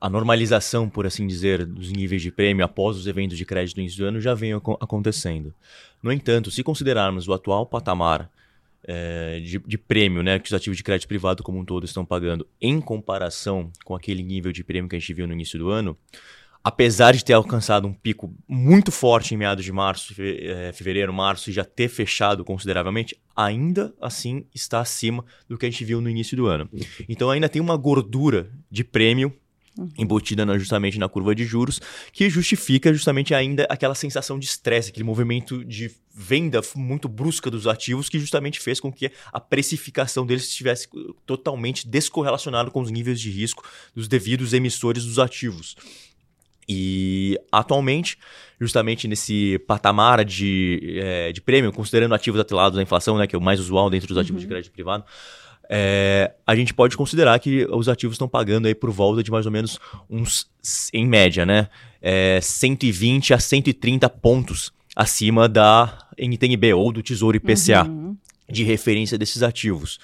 a 0.00 0.10
normalização, 0.10 0.88
por 0.88 1.06
assim 1.06 1.26
dizer, 1.26 1.64
dos 1.64 1.90
níveis 1.90 2.22
de 2.22 2.30
prêmio 2.30 2.64
após 2.64 2.96
os 2.96 3.06
eventos 3.06 3.36
de 3.36 3.44
crédito 3.44 3.76
no 3.76 3.82
início 3.82 3.98
do 3.98 4.06
ano 4.06 4.20
já 4.20 4.34
vem 4.34 4.52
acontecendo. 4.52 5.54
No 6.02 6.12
entanto, 6.12 6.50
se 6.50 6.62
considerarmos 6.62 7.28
o 7.28 7.32
atual 7.32 7.66
patamar 7.66 8.30
é, 8.86 9.40
de, 9.40 9.58
de, 9.58 9.78
prêmio 9.78 10.22
né, 10.22 10.38
que 10.38 10.46
os 10.46 10.52
ativos 10.52 10.76
de 10.76 10.82
crédito 10.82 11.08
privado 11.08 11.42
como 11.42 11.58
um 11.58 11.64
todo 11.64 11.84
estão 11.84 12.04
pagando 12.04 12.46
em 12.60 12.80
comparação 12.80 13.70
com 13.82 13.94
aquele 13.94 14.22
nível 14.22 14.52
de 14.52 14.62
prêmio 14.62 14.88
que 14.88 14.96
a 14.96 14.98
gente 14.98 15.14
viu 15.14 15.26
no 15.26 15.32
início 15.32 15.58
do 15.58 15.70
ano, 15.70 15.96
apesar 16.64 17.12
de 17.12 17.22
ter 17.22 17.34
alcançado 17.34 17.86
um 17.86 17.92
pico 17.92 18.34
muito 18.48 18.90
forte 18.90 19.34
em 19.34 19.36
meados 19.36 19.62
de 19.62 19.70
março, 19.70 20.14
é, 20.18 20.72
fevereiro, 20.72 21.12
março, 21.12 21.50
e 21.50 21.52
já 21.52 21.62
ter 21.62 21.88
fechado 21.88 22.42
consideravelmente, 22.42 23.14
ainda 23.36 23.94
assim 24.00 24.46
está 24.54 24.80
acima 24.80 25.22
do 25.46 25.58
que 25.58 25.66
a 25.66 25.70
gente 25.70 25.84
viu 25.84 26.00
no 26.00 26.08
início 26.08 26.34
do 26.34 26.46
ano. 26.46 26.68
Então 27.06 27.30
ainda 27.30 27.50
tem 27.50 27.60
uma 27.60 27.76
gordura 27.76 28.50
de 28.70 28.82
prêmio 28.82 29.30
embutida 29.98 30.46
na, 30.46 30.56
justamente 30.56 30.98
na 30.98 31.08
curva 31.08 31.34
de 31.34 31.44
juros, 31.44 31.80
que 32.12 32.30
justifica 32.30 32.92
justamente 32.92 33.34
ainda 33.34 33.66
aquela 33.68 33.94
sensação 33.94 34.38
de 34.38 34.46
estresse, 34.46 34.90
aquele 34.90 35.04
movimento 35.04 35.64
de 35.64 35.90
venda 36.14 36.60
muito 36.76 37.08
brusca 37.08 37.50
dos 37.50 37.66
ativos 37.66 38.08
que 38.08 38.18
justamente 38.20 38.60
fez 38.60 38.78
com 38.78 38.92
que 38.92 39.10
a 39.32 39.40
precificação 39.40 40.24
deles 40.24 40.44
estivesse 40.44 40.88
totalmente 41.26 41.88
descorrelacionado 41.88 42.70
com 42.70 42.80
os 42.80 42.90
níveis 42.90 43.20
de 43.20 43.30
risco 43.30 43.64
dos 43.94 44.06
devidos 44.06 44.52
emissores 44.52 45.04
dos 45.04 45.18
ativos. 45.18 45.74
E 46.68 47.38
atualmente, 47.52 48.18
justamente 48.60 49.06
nesse 49.06 49.58
patamar 49.66 50.24
de, 50.24 50.98
é, 51.00 51.32
de 51.32 51.40
prêmio, 51.40 51.72
considerando 51.72 52.14
ativos 52.14 52.40
atrelados 52.40 52.78
à 52.78 52.82
inflação, 52.82 53.18
né, 53.18 53.26
que 53.26 53.34
é 53.34 53.38
o 53.38 53.42
mais 53.42 53.60
usual 53.60 53.90
dentro 53.90 54.08
dos 54.08 54.18
ativos 54.18 54.42
uhum. 54.42 54.48
de 54.48 54.52
crédito 54.52 54.72
privado, 54.72 55.04
é, 55.68 56.32
a 56.46 56.54
gente 56.54 56.74
pode 56.74 56.96
considerar 56.96 57.38
que 57.38 57.66
os 57.70 57.88
ativos 57.88 58.14
estão 58.14 58.28
pagando 58.28 58.66
aí 58.66 58.74
por 58.74 58.90
volta 58.90 59.22
de 59.22 59.30
mais 59.30 59.46
ou 59.46 59.52
menos 59.52 59.78
uns, 60.10 60.46
em 60.92 61.06
média, 61.06 61.46
né, 61.46 61.68
é, 62.00 62.38
120 62.40 63.34
a 63.34 63.38
130 63.38 64.08
pontos 64.10 64.72
acima 64.94 65.48
da 65.48 66.06
NTNB 66.16 66.74
ou 66.74 66.92
do 66.92 67.02
Tesouro 67.02 67.36
IPCA 67.36 67.84
uhum. 67.84 68.16
de 68.48 68.62
referência 68.62 69.18
desses 69.18 69.42
ativos. 69.42 69.98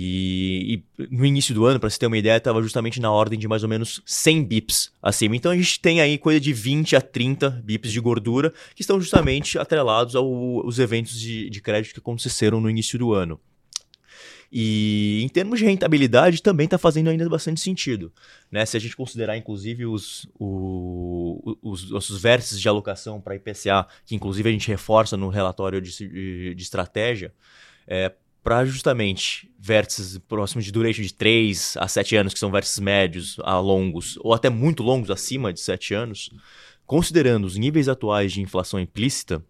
E, 0.00 0.84
e, 0.96 1.08
no 1.10 1.26
início 1.26 1.52
do 1.52 1.66
ano, 1.66 1.80
para 1.80 1.90
você 1.90 1.98
ter 1.98 2.06
uma 2.06 2.16
ideia, 2.16 2.36
estava 2.36 2.62
justamente 2.62 3.00
na 3.00 3.10
ordem 3.10 3.36
de 3.36 3.48
mais 3.48 3.64
ou 3.64 3.68
menos 3.68 4.00
100 4.06 4.44
bips 4.44 4.92
acima. 5.02 5.34
Então 5.34 5.50
a 5.50 5.56
gente 5.56 5.80
tem 5.80 6.00
aí 6.00 6.16
coisa 6.16 6.38
de 6.38 6.52
20 6.52 6.94
a 6.94 7.00
30 7.00 7.50
bips 7.64 7.90
de 7.90 7.98
gordura 7.98 8.54
que 8.76 8.82
estão 8.82 9.00
justamente 9.00 9.58
atrelados 9.58 10.14
aos 10.14 10.78
eventos 10.78 11.18
de, 11.18 11.50
de 11.50 11.60
crédito 11.60 11.94
que 11.94 11.98
aconteceram 11.98 12.60
no 12.60 12.70
início 12.70 12.96
do 12.96 13.12
ano. 13.12 13.40
E 14.52 15.20
em 15.24 15.28
termos 15.28 15.58
de 15.58 15.64
rentabilidade 15.64 16.40
também 16.44 16.66
está 16.66 16.78
fazendo 16.78 17.10
ainda 17.10 17.28
bastante 17.28 17.60
sentido. 17.60 18.12
Né? 18.52 18.64
Se 18.64 18.76
a 18.76 18.80
gente 18.80 18.96
considerar, 18.96 19.36
inclusive, 19.36 19.84
os, 19.84 20.28
o, 20.38 21.58
os, 21.60 21.90
os 21.90 22.22
vértices 22.22 22.60
de 22.60 22.68
alocação 22.68 23.20
para 23.20 23.34
IPCA, 23.34 23.84
que 24.06 24.14
inclusive 24.14 24.48
a 24.48 24.52
gente 24.52 24.68
reforça 24.68 25.16
no 25.16 25.28
relatório 25.28 25.82
de, 25.82 26.54
de 26.54 26.62
estratégia, 26.62 27.34
é, 27.84 28.12
para 28.48 28.64
justamente 28.64 29.52
vértices 29.58 30.16
próximos 30.16 30.64
de 30.64 30.72
duration 30.72 31.02
de 31.02 31.12
3 31.12 31.76
a 31.76 31.86
7 31.86 32.16
anos, 32.16 32.32
que 32.32 32.38
são 32.38 32.50
vértices 32.50 32.78
médios 32.78 33.36
a 33.40 33.58
longos, 33.60 34.18
ou 34.22 34.32
até 34.32 34.48
muito 34.48 34.82
longos, 34.82 35.10
acima 35.10 35.52
de 35.52 35.60
7 35.60 35.92
anos, 35.92 36.30
considerando 36.86 37.44
os 37.44 37.58
níveis 37.58 37.90
atuais 37.90 38.32
de 38.32 38.40
inflação 38.40 38.80
implícita, 38.80 39.44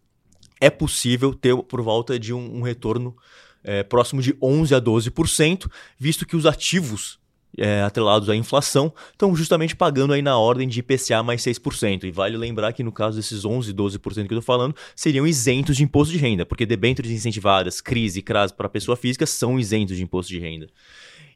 é 0.61 0.69
possível 0.69 1.33
ter 1.33 1.57
por 1.57 1.81
volta 1.81 2.19
de 2.19 2.35
um, 2.35 2.57
um 2.57 2.63
retorno 2.63 3.17
é, 3.63 3.85
próximo 3.85 4.21
de 4.21 4.37
11 4.43 4.75
a 4.75 4.81
12%, 4.81 5.71
visto 5.97 6.27
que 6.27 6.35
os 6.35 6.45
ativos 6.45 7.21
é, 7.59 7.83
atrelados 7.83 8.29
à 8.29 8.37
inflação, 8.37 8.93
estão 9.13 9.35
justamente 9.35 9.77
pagando 9.77 10.13
aí 10.13 10.23
na 10.23 10.39
ordem 10.39 10.67
de 10.67 10.81
IPCA 10.81 11.23
mais 11.23 11.43
6%. 11.43 12.05
E 12.05 12.11
vale 12.11 12.37
lembrar 12.37 12.73
que 12.73 12.83
no 12.83 12.93
caso 12.93 13.17
desses 13.17 13.45
11, 13.45 13.73
12% 13.73 13.99
que 13.99 14.21
eu 14.21 14.23
estou 14.23 14.43
falando, 14.43 14.75
seriam 14.95 15.27
isentos 15.27 15.77
de 15.77 15.85
imposto 15.85 16.13
de 16.13 16.19
renda, 16.19 16.47
porque 16.47 16.65
debêntures 16.65 17.11
incentivadas, 17.11 17.81
CRIS 17.81 18.17
e 18.17 18.23
CRAS 18.23 18.53
para 18.53 18.69
pessoa 18.69 18.97
física 18.97 19.27
são 19.27 19.59
isentos 19.59 19.97
de 19.97 20.03
imposto 20.03 20.33
de 20.33 20.39
renda. 20.39 20.69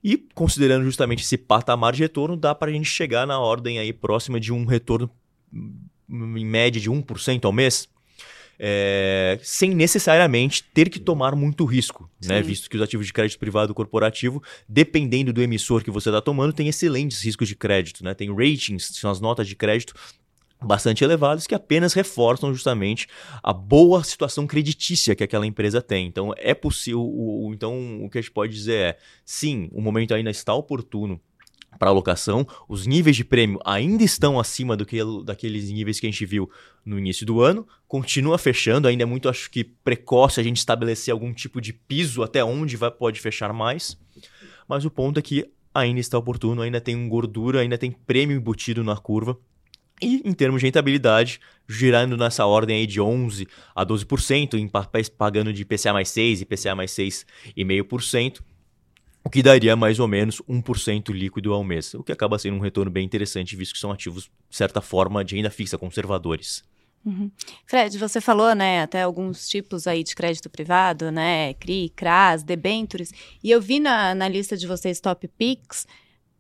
E 0.02 0.17
considerando 0.35 0.85
justamente 0.85 1.23
esse 1.23 1.38
patamar 1.38 1.93
de 1.93 2.02
retorno, 2.02 2.37
dá 2.37 2.55
para 2.55 2.71
a 2.71 2.75
gente 2.75 2.88
chegar 2.88 3.26
na 3.26 3.38
ordem 3.38 3.79
aí 3.79 3.93
próxima 3.93 4.41
de 4.41 4.52
um 4.52 4.64
retorno 4.64 5.09
hum, 5.52 6.37
em 6.37 6.45
média 6.45 6.81
de 6.81 6.91
1% 6.91 7.45
ao 7.45 7.52
mês, 7.52 7.88
é, 8.64 9.40
sem 9.42 9.75
necessariamente 9.75 10.62
ter 10.62 10.88
que 10.88 11.00
tomar 11.00 11.35
muito 11.35 11.64
risco, 11.64 12.09
né? 12.25 12.40
visto 12.40 12.71
que 12.71 12.76
os 12.76 12.83
ativos 12.83 13.09
de 13.09 13.12
crédito 13.12 13.40
privado 13.40 13.75
corporativo, 13.75 14.40
dependendo 14.69 15.33
do 15.33 15.42
emissor 15.42 15.83
que 15.83 15.90
você 15.90 16.11
está 16.11 16.21
tomando, 16.21 16.52
tem 16.52 16.69
excelentes 16.69 17.21
riscos 17.25 17.49
de 17.49 17.57
crédito. 17.57 18.04
Né? 18.04 18.14
Tem 18.14 18.33
ratings, 18.33 18.92
são 18.92 19.11
as 19.11 19.21
notas 19.21 19.49
de 19.49 19.57
crédito 19.57 19.95
bastante 20.62 21.02
elevadas 21.02 21.45
que 21.45 21.57
apenas 21.57 21.92
reforçam 21.92 22.54
justamente 22.54 23.09
a 23.42 23.52
boa 23.52 24.04
situação 24.04 24.47
creditícia 24.47 25.16
que 25.16 25.25
aquela 25.25 25.45
empresa 25.45 25.83
tem. 25.83 26.07
Então 26.07 26.33
é 26.37 26.54
possível, 26.54 27.50
então 27.52 28.04
o 28.04 28.09
que 28.09 28.19
a 28.19 28.21
gente 28.21 28.31
pode 28.31 28.52
dizer 28.52 28.75
é, 28.75 28.99
sim, 29.25 29.69
o 29.73 29.81
momento 29.81 30.14
ainda 30.14 30.31
está 30.31 30.54
oportuno 30.54 31.21
para 31.79 31.91
alocação. 31.91 32.47
Os 32.69 32.87
níveis 32.87 33.17
de 33.17 33.25
prêmio 33.25 33.59
ainda 33.64 34.02
estão 34.02 34.38
acima 34.38 34.76
do 34.76 34.87
que, 34.87 34.99
daqueles 35.25 35.71
níveis 35.71 35.99
que 35.99 36.07
a 36.07 36.11
gente 36.11 36.25
viu 36.25 36.50
no 36.85 36.99
início 36.99 37.26
do 37.26 37.41
ano. 37.41 37.67
Continua 37.88 38.38
fechando, 38.38 38.88
ainda 38.88 39.02
é 39.02 39.07
muito, 39.07 39.29
acho 39.29 39.50
que, 39.50 39.64
precoce 39.64 40.41
a 40.41 40.43
gente 40.43 40.59
estabelecer 40.59 41.12
algum 41.12 41.33
tipo 41.33 41.61
de 41.61 41.73
piso 41.73 42.23
até 42.23 42.45
onde 42.45 42.76
vai, 42.76 42.91
pode 42.91 43.21
fechar 43.21 43.52
mais. 43.52 43.99
Mas 44.69 44.85
o 44.85 44.91
ponto 44.91 45.19
é 45.19 45.23
que 45.23 45.50
ainda 45.75 46.00
está 46.00 46.19
oportuno, 46.19 46.62
ainda 46.62 46.81
tem 46.81 47.09
gordura, 47.09 47.61
ainda 47.61 47.79
tem 47.79 47.91
prêmio 47.91 48.37
embutido 48.37 48.85
na 48.85 48.97
curva. 48.97 49.38
E 50.00 50.21
em 50.25 50.33
termos 50.33 50.61
de 50.61 50.67
rentabilidade, 50.67 51.41
girando 51.69 52.17
nessa 52.17 52.45
ordem 52.45 52.79
aí 52.79 52.87
de 52.87 53.00
11 53.00 53.47
a 53.75 53.87
12%, 53.87 54.55
em 54.55 54.67
papéis 54.67 55.09
pagando 55.09 55.52
de 55.52 55.62
IPCA 55.62 55.93
mais 55.93 56.09
6 56.11 56.41
e 56.41 56.43
IPCA 56.43 56.75
mais 56.75 56.91
6,5%, 56.91 58.41
o 59.25 59.31
que 59.31 59.43
daria 59.43 59.76
mais 59.76 59.99
ou 59.99 60.09
menos 60.09 60.43
1% 60.49 61.11
líquido 61.11 61.52
ao 61.52 61.62
mês, 61.62 61.95
o 61.95 62.02
que 62.02 62.12
acaba 62.12 62.38
sendo 62.38 62.57
um 62.57 62.61
retorno 62.61 62.91
bem 62.91 63.05
interessante, 63.05 63.57
visto 63.57 63.75
que 63.75 63.79
são 63.79 63.93
ativos, 63.93 64.25
de 64.49 64.57
certa 64.57 64.81
forma, 64.81 65.25
de 65.25 65.37
renda 65.37 65.50
fixa, 65.50 65.79
conservadores. 65.79 66.64
Uhum. 67.05 67.31
Fred, 67.67 67.99
você 67.99 68.21
falou, 68.21 68.55
né, 68.55 68.83
até 68.83 69.02
alguns 69.02 69.49
tipos 69.49 69.87
aí 69.87 70.05
de 70.05 70.14
crédito 70.14 70.49
privado, 70.49 71.11
né, 71.11 71.52
CRI, 71.55 71.93
CRAS, 71.97 72.45
debentures, 72.45 73.12
e 73.43 73.50
eu 73.50 73.61
vi 73.61 73.81
na, 73.81 74.14
na 74.14 74.29
lista 74.29 74.57
de 74.57 74.67
vocês 74.67 75.00
top 75.00 75.26
picks, 75.26 75.87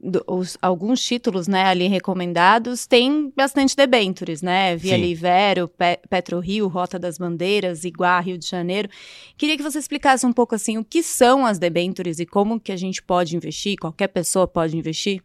do, 0.02 0.24
os, 0.26 0.58
alguns 0.60 1.00
títulos, 1.02 1.46
né, 1.46 1.64
ali 1.64 1.86
recomendados, 1.86 2.86
tem 2.86 3.32
bastante 3.36 3.76
debentures, 3.76 4.42
né, 4.42 4.76
Via 4.76 4.96
Sim. 4.96 5.02
Livero, 5.02 5.68
Pe 5.68 5.98
Petro 6.08 6.40
Rio, 6.40 6.66
Rota 6.66 6.98
das 6.98 7.18
Bandeiras, 7.18 7.84
Iguá, 7.84 8.18
Rio 8.20 8.36
de 8.36 8.46
Janeiro. 8.46 8.88
Queria 9.36 9.56
que 9.56 9.62
você 9.62 9.78
explicasse 9.78 10.26
um 10.26 10.32
pouco, 10.32 10.54
assim, 10.54 10.76
o 10.78 10.84
que 10.84 11.02
são 11.02 11.46
as 11.46 11.58
debentures 11.58 12.18
e 12.18 12.26
como 12.26 12.58
que 12.58 12.72
a 12.72 12.76
gente 12.76 13.02
pode 13.02 13.36
investir, 13.36 13.76
qualquer 13.78 14.08
pessoa 14.08 14.46
pode 14.48 14.76
investir? 14.76 15.22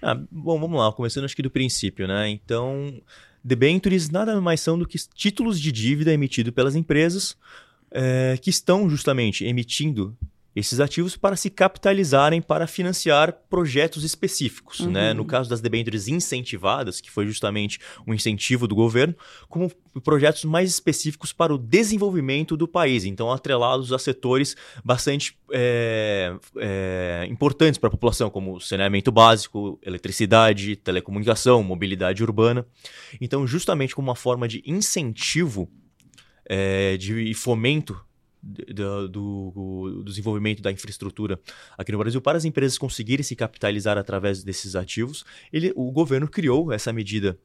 Ah, 0.00 0.14
bom, 0.30 0.60
vamos 0.60 0.78
lá, 0.78 0.92
começando 0.92 1.24
acho 1.24 1.34
que 1.34 1.42
do 1.42 1.50
princípio, 1.50 2.06
né, 2.06 2.28
então... 2.28 2.94
Debentures 3.42 4.10
nada 4.10 4.40
mais 4.40 4.60
são 4.60 4.76
do 4.76 4.84
que 4.84 4.98
títulos 5.14 5.60
de 5.60 5.70
dívida 5.70 6.12
emitidos 6.12 6.52
pelas 6.52 6.74
empresas 6.74 7.36
é, 7.92 8.36
que 8.42 8.50
estão 8.50 8.90
justamente 8.90 9.44
emitindo 9.44 10.16
esses 10.56 10.80
ativos 10.80 11.18
para 11.18 11.36
se 11.36 11.50
capitalizarem 11.50 12.40
para 12.40 12.66
financiar 12.66 13.30
projetos 13.50 14.02
específicos. 14.02 14.80
Uhum. 14.80 14.90
Né? 14.90 15.12
No 15.12 15.26
caso 15.26 15.50
das 15.50 15.60
debêntures 15.60 16.08
incentivadas, 16.08 16.98
que 16.98 17.10
foi 17.10 17.26
justamente 17.26 17.78
um 18.06 18.14
incentivo 18.14 18.66
do 18.66 18.74
governo, 18.74 19.14
como 19.50 19.70
projetos 20.02 20.44
mais 20.44 20.70
específicos 20.70 21.30
para 21.30 21.54
o 21.54 21.58
desenvolvimento 21.58 22.56
do 22.56 22.66
país, 22.66 23.04
então 23.04 23.30
atrelados 23.30 23.92
a 23.92 23.98
setores 23.98 24.56
bastante 24.82 25.38
é, 25.52 26.34
é, 26.56 27.26
importantes 27.28 27.76
para 27.76 27.88
a 27.88 27.90
população, 27.90 28.30
como 28.30 28.58
saneamento 28.58 29.12
básico, 29.12 29.78
eletricidade, 29.82 30.74
telecomunicação, 30.76 31.62
mobilidade 31.62 32.22
urbana. 32.22 32.66
Então, 33.20 33.46
justamente 33.46 33.94
como 33.94 34.08
uma 34.08 34.16
forma 34.16 34.48
de 34.48 34.62
incentivo 34.64 35.70
é, 36.48 36.96
de 36.96 37.34
fomento 37.34 38.05
do, 38.46 39.08
do, 39.08 40.02
desenvolvimento 40.04 40.62
da 40.62 40.70
infraestrutura 40.70 41.40
aqui 41.76 41.90
no 41.90 41.98
Brasil, 41.98 42.20
para 42.20 42.38
as 42.38 42.44
empresas 42.44 42.78
conseguirem 42.78 43.24
se 43.24 43.34
capitalizar 43.34 43.98
através 43.98 44.44
desses 44.44 44.76
ativos, 44.76 45.24
ele, 45.52 45.72
o 45.74 45.90
governo 45.90 46.28
criou 46.28 46.72
essa 46.72 46.92
medida 46.92 47.38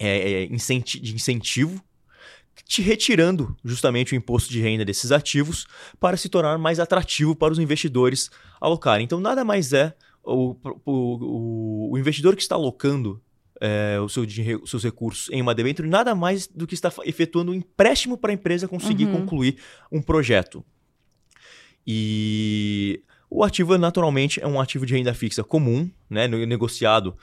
é, 0.00 0.44
é 0.44 0.46
de 0.46 1.14
incentivo 1.14 1.82
te 2.66 2.82
retirando 2.82 3.56
justamente 3.64 4.12
o 4.12 4.16
imposto 4.16 4.50
de 4.50 4.60
renda 4.60 4.84
desses 4.84 5.10
ativos 5.10 5.66
para 5.98 6.16
se 6.16 6.28
tornar 6.28 6.58
mais 6.58 6.78
atrativo 6.78 7.34
para 7.34 7.52
os 7.52 7.58
investidores 7.58 8.30
alocarem. 8.60 9.04
Então, 9.04 9.20
nada 9.20 9.42
mais 9.44 9.72
é 9.72 9.94
o, 10.22 10.56
o, 10.84 11.92
o 11.92 11.98
investidor 11.98 12.36
que 12.36 12.42
está 12.42 12.54
alocando 12.54 13.20
é, 13.62 14.00
o 14.00 14.08
seu, 14.08 14.24
os 14.60 14.70
seus 14.70 14.82
recursos 14.82 15.28
em 15.30 15.40
uma 15.40 15.54
debênture, 15.54 15.88
nada 15.88 16.16
mais 16.16 16.48
do 16.48 16.66
que 16.66 16.74
está 16.74 16.92
efetuando 17.04 17.52
um 17.52 17.54
empréstimo 17.54 18.18
para 18.18 18.32
a 18.32 18.34
empresa 18.34 18.66
conseguir 18.66 19.06
uhum. 19.06 19.20
concluir 19.20 19.56
um 19.90 20.02
projeto. 20.02 20.64
E 21.86 23.00
o 23.30 23.44
ativo, 23.44 23.78
naturalmente, 23.78 24.42
é 24.42 24.46
um 24.46 24.60
ativo 24.60 24.84
de 24.84 24.94
renda 24.94 25.14
fixa 25.14 25.44
comum, 25.44 25.88
né, 26.10 26.26
negociado 26.26 27.16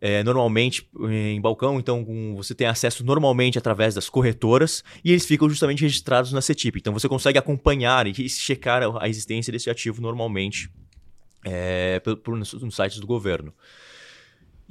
é, 0.00 0.24
normalmente 0.24 0.88
em 1.10 1.40
balcão, 1.40 1.78
então 1.78 2.04
você 2.34 2.54
tem 2.54 2.66
acesso 2.66 3.04
normalmente 3.04 3.56
através 3.56 3.94
das 3.94 4.08
corretoras 4.08 4.82
e 5.04 5.12
eles 5.12 5.24
ficam 5.26 5.48
justamente 5.48 5.82
registrados 5.82 6.32
na 6.32 6.40
CETIP. 6.40 6.78
Então 6.78 6.92
você 6.92 7.08
consegue 7.08 7.38
acompanhar 7.38 8.06
e 8.06 8.28
checar 8.28 8.82
a 8.98 9.08
existência 9.08 9.52
desse 9.52 9.70
ativo 9.70 10.00
normalmente 10.00 10.68
é, 11.44 12.00
por, 12.00 12.16
por, 12.16 12.36
nos 12.36 12.74
sites 12.74 12.98
do 12.98 13.06
governo. 13.06 13.54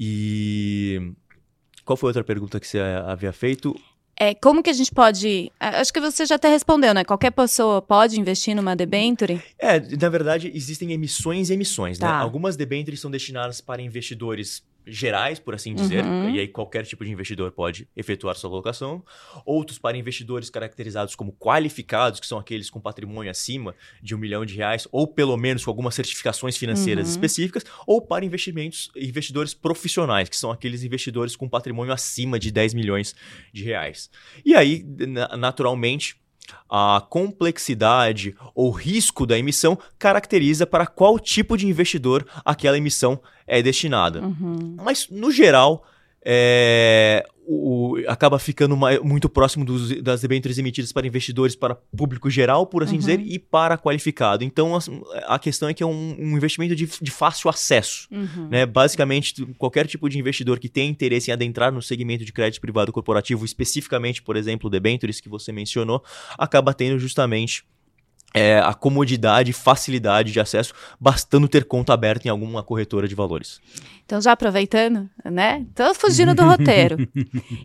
E 0.04 1.14
qual 1.86 1.96
foi 1.96 2.08
outra 2.08 2.24
pergunta 2.24 2.60
que 2.60 2.68
você 2.68 2.80
havia 2.80 3.32
feito? 3.32 3.80
É, 4.20 4.34
como 4.34 4.64
que 4.64 4.70
a 4.72 4.74
gente 4.74 4.92
pode. 4.92 5.52
Acho 5.60 5.94
que 5.94 6.02
você 6.02 6.26
já 6.26 6.36
até 6.36 6.50
respondeu, 6.50 6.92
né? 6.92 7.04
Qualquer 7.04 7.30
pessoa 7.30 7.84
pode 7.84 8.20
investir 8.20 8.56
numa 8.56 8.76
debenture? 8.76 9.40
É, 9.60 9.80
na 9.80 10.10
verdade, 10.10 10.52
existem 10.56 10.92
emissões 10.92 11.52
e 11.52 11.54
emissões, 11.54 12.00
né? 12.00 12.08
tá. 12.08 12.18
né? 12.18 12.24
Algumas 12.24 12.56
debentures 12.56 13.00
são 13.00 13.12
destinadas 13.12 13.62
para 13.62 13.80
investidores 13.80 14.64
gerais, 14.86 15.40
por 15.40 15.54
assim 15.54 15.74
dizer, 15.74 16.04
uhum. 16.04 16.30
e 16.30 16.40
aí 16.40 16.48
qualquer 16.48 16.86
tipo 16.86 17.04
de 17.04 17.12
investidor 17.12 17.52
pode 17.52 17.88
efetuar 17.96 18.36
sua 18.36 18.50
alocação. 18.50 19.04
Outros 19.46 19.78
para 19.78 19.98
investidores 19.98 20.50
caracterizados 20.50 21.16
como 21.16 21.32
qualificados, 21.34 22.20
que 22.20 22.28
são 22.28 22.38
aqueles 22.38 22.70
com 22.70 22.80
patrimônio 22.80 23.30
acima 23.30 23.76
de 24.02 24.16
um 24.16 24.18
milhão 24.18 24.46
de 24.46 24.56
reais, 24.56 24.88
ou 24.92 25.08
pelo 25.08 25.36
menos 25.38 25.64
com 25.64 25.72
algumas 25.72 25.96
certificações 25.96 26.58
financeiras 26.58 27.08
uhum. 27.08 27.12
específicas, 27.12 27.64
ou 27.86 28.02
para 28.02 28.26
investimentos, 28.26 28.92
investidores 28.96 29.54
profissionais, 29.54 30.30
que 30.30 30.38
são 30.38 30.52
aqueles 30.52 30.84
investidores 30.84 31.36
com 31.36 31.50
patrimônio 31.50 31.94
acima 31.94 32.40
de 32.40 32.52
10 32.52 32.74
milhões 32.74 33.16
de 33.52 33.64
reais. 33.64 34.10
E 34.46 34.56
aí, 34.56 34.86
naturalmente, 35.38 36.21
a 36.70 37.04
complexidade 37.10 38.36
ou 38.56 38.72
risco 38.72 39.26
da 39.26 39.38
emissão 39.38 39.78
caracteriza 40.00 40.66
para 40.66 40.88
qual 40.88 41.20
tipo 41.20 41.58
de 41.58 41.68
investidor 41.68 42.26
aquela 42.46 42.78
emissão 42.78 43.20
é 43.46 43.62
destinada. 43.62 44.22
Uhum. 44.22 44.78
Mas, 44.82 45.08
no 45.10 45.32
geral, 45.32 45.86
é, 46.24 47.26
o, 47.48 47.98
acaba 48.08 48.38
ficando 48.38 48.78
mais, 48.78 49.00
muito 49.02 49.28
próximo 49.28 49.66
dos, 49.66 50.02
das 50.02 50.22
debêntures 50.22 50.58
emitidas 50.58 50.92
para 50.92 51.08
investidores, 51.08 51.56
para 51.56 51.76
público 51.76 52.30
geral, 52.30 52.66
por 52.68 52.84
assim 52.84 52.94
uhum. 52.94 53.00
dizer, 53.00 53.20
e 53.20 53.40
para 53.40 53.78
qualificado. 53.78 54.44
Então, 54.44 54.76
a, 54.76 55.36
a 55.36 55.40
questão 55.40 55.68
é 55.68 55.74
que 55.74 55.82
é 55.82 55.86
um, 55.86 56.16
um 56.20 56.38
investimento 56.38 56.76
de, 56.76 56.86
de, 56.86 57.12
fácil 57.12 57.50
acesso. 57.50 58.08
Uhum. 58.12 58.48
Né? 58.50 58.66
Basicamente, 58.66 59.46
qualquer 59.58 59.88
tipo 59.88 60.08
de 60.08 60.20
investidor 60.20 60.60
que 60.60 60.70
tem 60.70 60.90
interesse 60.90 61.32
em 61.32 61.34
adentrar 61.34 61.72
no 61.72 61.82
segmento 61.82 62.24
de 62.24 62.32
crédito 62.32 62.62
privado 62.62 62.92
corporativo, 62.92 63.44
especificamente, 63.44 64.22
por 64.22 64.36
exemplo, 64.36 64.70
debêntures 64.70 65.20
que 65.20 65.28
você 65.28 65.52
mencionou, 65.52 66.04
acaba 66.38 66.74
tendo 66.74 67.00
justamente 67.00 67.66
é, 68.34 68.60
a 68.60 68.74
comodidade 68.74 69.52
e 69.52 69.54
facilidade 69.54 70.32
de 70.32 70.40
acesso, 70.40 70.74
bastando 71.00 71.48
ter 71.48 71.66
conta 71.66 71.94
aberta 71.94 72.28
em 72.28 72.32
alguma 72.32 72.64
corretora 72.64 73.08
de 73.08 73.16
valores. 73.16 73.60
Então, 74.06 74.22
já 74.22 74.32
aproveitando, 74.32 75.10
né? 75.26 75.66
Tô 75.76 75.94
fugindo 75.94 76.34
do 76.34 76.44
roteiro. 76.44 76.98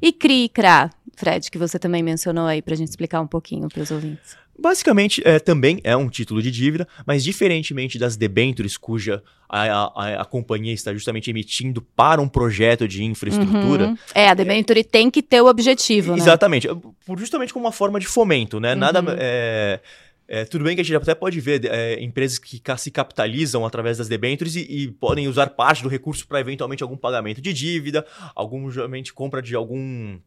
E 0.03 0.13
CRI 0.13 0.45
e 0.45 0.49
CRA, 0.49 0.91
Fred, 1.17 1.51
que 1.51 1.59
você 1.59 1.79
também 1.79 2.03
mencionou 2.03 2.47
aí 2.47 2.61
para 2.61 2.75
a 2.75 2.77
gente 2.77 2.89
explicar 2.89 3.21
um 3.21 3.27
pouquinho 3.27 3.69
para 3.69 3.83
os 3.83 3.91
ouvintes. 3.91 4.37
Basicamente, 4.59 5.23
é, 5.25 5.39
também 5.39 5.81
é 5.85 5.97
um 5.97 6.09
título 6.09 6.41
de 6.41 6.51
dívida, 6.51 6.89
mas 7.07 7.23
diferentemente 7.23 7.99
das 7.99 8.17
debentures, 8.17 8.77
cuja 8.77 9.23
a, 9.49 9.63
a, 9.63 10.23
a, 10.23 10.25
companhia 10.25 10.73
está 10.73 10.93
justamente 10.93 11.29
emitindo 11.31 11.83
para 11.83 12.21
um 12.21 12.29
projeto 12.29 12.89
de 12.89 13.05
infraestrutura. 13.05 13.89
Uhum. 13.89 13.99
É, 14.15 14.29
a 14.29 14.35
debenture 14.35 14.81
é, 14.81 14.83
tem 14.83 15.11
que 15.11 15.23
ter 15.23 15.43
o 15.43 15.47
objetivo, 15.47 16.13
né? 16.13 16.19
Exatamente. 16.19 16.69
Justamente 17.17 17.53
como 17.53 17.67
uma 17.67 17.73
forma 17.73 18.01
de 18.01 18.07
fomento, 18.07 18.59
né? 18.59 18.73
Uhum. 18.73 18.79
Nada. 18.79 19.05
É, 19.19 19.81
é, 20.29 20.45
tudo 20.45 20.65
bem 20.65 20.75
que 20.75 20.81
a 20.81 20.85
gente 20.85 20.97
até 20.97 21.15
pode 21.15 21.41
ver 21.41 21.65
é, 21.67 22.03
empresas 22.03 22.39
que 22.39 22.61
se 22.79 22.91
capitalizam 22.91 23.65
através 23.65 23.99
das 23.99 24.09
debêntures 24.09 24.57
e, 24.57 24.61
e 24.61 24.91
podem 24.91 25.29
usar 25.29 25.51
parte 25.51 25.83
do 25.83 25.89
recurso 25.89 26.27
para 26.27 26.41
eventualmente 26.41 26.83
algum 26.83 26.97
pagamento 26.97 27.41
de 27.41 27.53
dívida, 27.53 28.05
algum 28.35 28.71
geralmente 28.71 29.13
compra 29.13 29.41
de 29.41 29.55
algum 29.55 30.19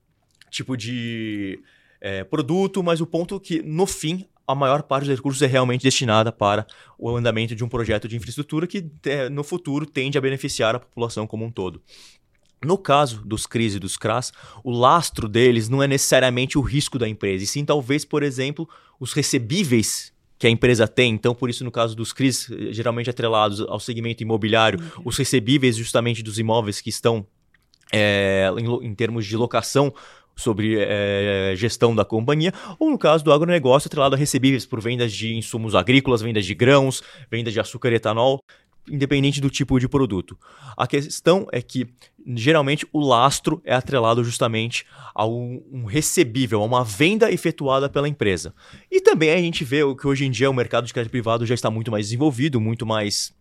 tipo 0.49 0.77
de 0.77 1.59
é, 1.99 2.23
produto, 2.23 2.81
mas 2.81 3.01
o 3.01 3.05
ponto 3.05 3.35
é 3.35 3.39
que 3.39 3.61
no 3.61 3.85
fim 3.85 4.25
a 4.47 4.55
maior 4.55 4.81
parte 4.81 5.05
dos 5.05 5.15
recursos 5.15 5.41
é 5.43 5.45
realmente 5.45 5.83
destinada 5.83 6.31
para 6.31 6.65
o 6.97 7.15
andamento 7.15 7.55
de 7.55 7.63
um 7.63 7.69
projeto 7.69 8.07
de 8.07 8.15
infraestrutura 8.15 8.65
que 8.65 8.89
é, 9.05 9.29
no 9.29 9.43
futuro 9.43 9.85
tende 9.85 10.17
a 10.17 10.21
beneficiar 10.21 10.75
a 10.75 10.79
população 10.79 11.27
como 11.27 11.45
um 11.45 11.51
todo. 11.51 11.83
No 12.63 12.77
caso 12.77 13.21
dos 13.25 13.47
CRIs 13.47 13.75
e 13.75 13.79
dos 13.79 13.95
CRAS, 13.95 14.33
o 14.63 14.71
lastro 14.71 15.27
deles 15.27 15.69
não 15.69 15.81
é 15.81 15.87
necessariamente 15.87 16.57
o 16.57 16.61
risco 16.61 16.99
da 16.99 17.07
empresa, 17.07 17.43
e 17.43 17.47
sim 17.47 17.63
talvez, 17.63 18.03
por 18.03 18.21
exemplo, 18.21 18.67
os 18.99 19.13
recebíveis 19.13 20.11
que 20.37 20.47
a 20.47 20.49
empresa 20.49 20.87
tem. 20.87 21.13
Então, 21.13 21.35
por 21.35 21.49
isso, 21.49 21.63
no 21.63 21.71
caso 21.71 21.95
dos 21.95 22.13
CRIs, 22.13 22.49
geralmente 22.71 23.09
atrelados 23.09 23.61
ao 23.61 23.79
segmento 23.79 24.23
imobiliário, 24.23 24.79
uhum. 24.79 25.03
os 25.05 25.17
recebíveis 25.17 25.75
justamente 25.75 26.23
dos 26.23 26.39
imóveis 26.39 26.79
que 26.79 26.89
estão 26.89 27.25
é, 27.91 28.49
em, 28.57 28.87
em, 28.87 28.95
termos 28.95 29.25
de 29.25 29.35
locação 29.35 29.93
sobre 30.35 30.77
é, 30.79 31.53
gestão 31.57 31.93
da 31.93 32.05
companhia, 32.05 32.53
ou 32.79 32.89
no 32.89 32.97
caso 32.97 33.23
do 33.25 33.33
agronegócio, 33.33 33.87
atrelado 33.87 34.15
a 34.15 34.17
recebíveis 34.17 34.65
por 34.65 34.79
vendas 34.79 35.11
de 35.11 35.35
insumos 35.35 35.75
agrícolas, 35.75 36.21
vendas 36.21 36.45
de 36.45 36.55
grãos, 36.55 37.03
vendas 37.29 37.51
de 37.51 37.59
açúcar 37.59 37.91
e 37.91 37.95
etanol 37.95 38.39
independente 38.87 39.41
do 39.41 39.49
tipo 39.49 39.79
de 39.79 39.87
produto. 39.87 40.37
A 40.75 40.87
questão 40.87 41.47
é 41.51 41.61
que, 41.61 41.87
geralmente, 42.35 42.87
o 42.91 42.99
lastro 42.99 43.61
é 43.63 43.73
atrelado 43.73 44.23
justamente 44.23 44.85
a 45.13 45.25
um, 45.25 45.85
recebível, 45.85 46.61
a 46.61 46.65
uma 46.65 46.83
venda 46.83 47.31
efetuada 47.31 47.89
pela 47.89 48.07
empresa. 48.07 48.53
E 48.91 49.01
também 49.01 49.31
a 49.31 49.37
gente 49.37 49.63
vê 49.63 49.79
que 49.95 50.07
hoje 50.07 50.25
em 50.25 50.31
dia 50.31 50.49
o 50.49 50.53
mercado 50.53 50.85
de 50.85 50.93
crédito 50.93 51.11
privado 51.11 51.45
já 51.45 51.55
está 51.55 51.69
muito 51.69 51.91
mais 51.91 52.07
desenvolvido, 52.07 52.59
muito 52.59 52.85
mais 52.85 53.33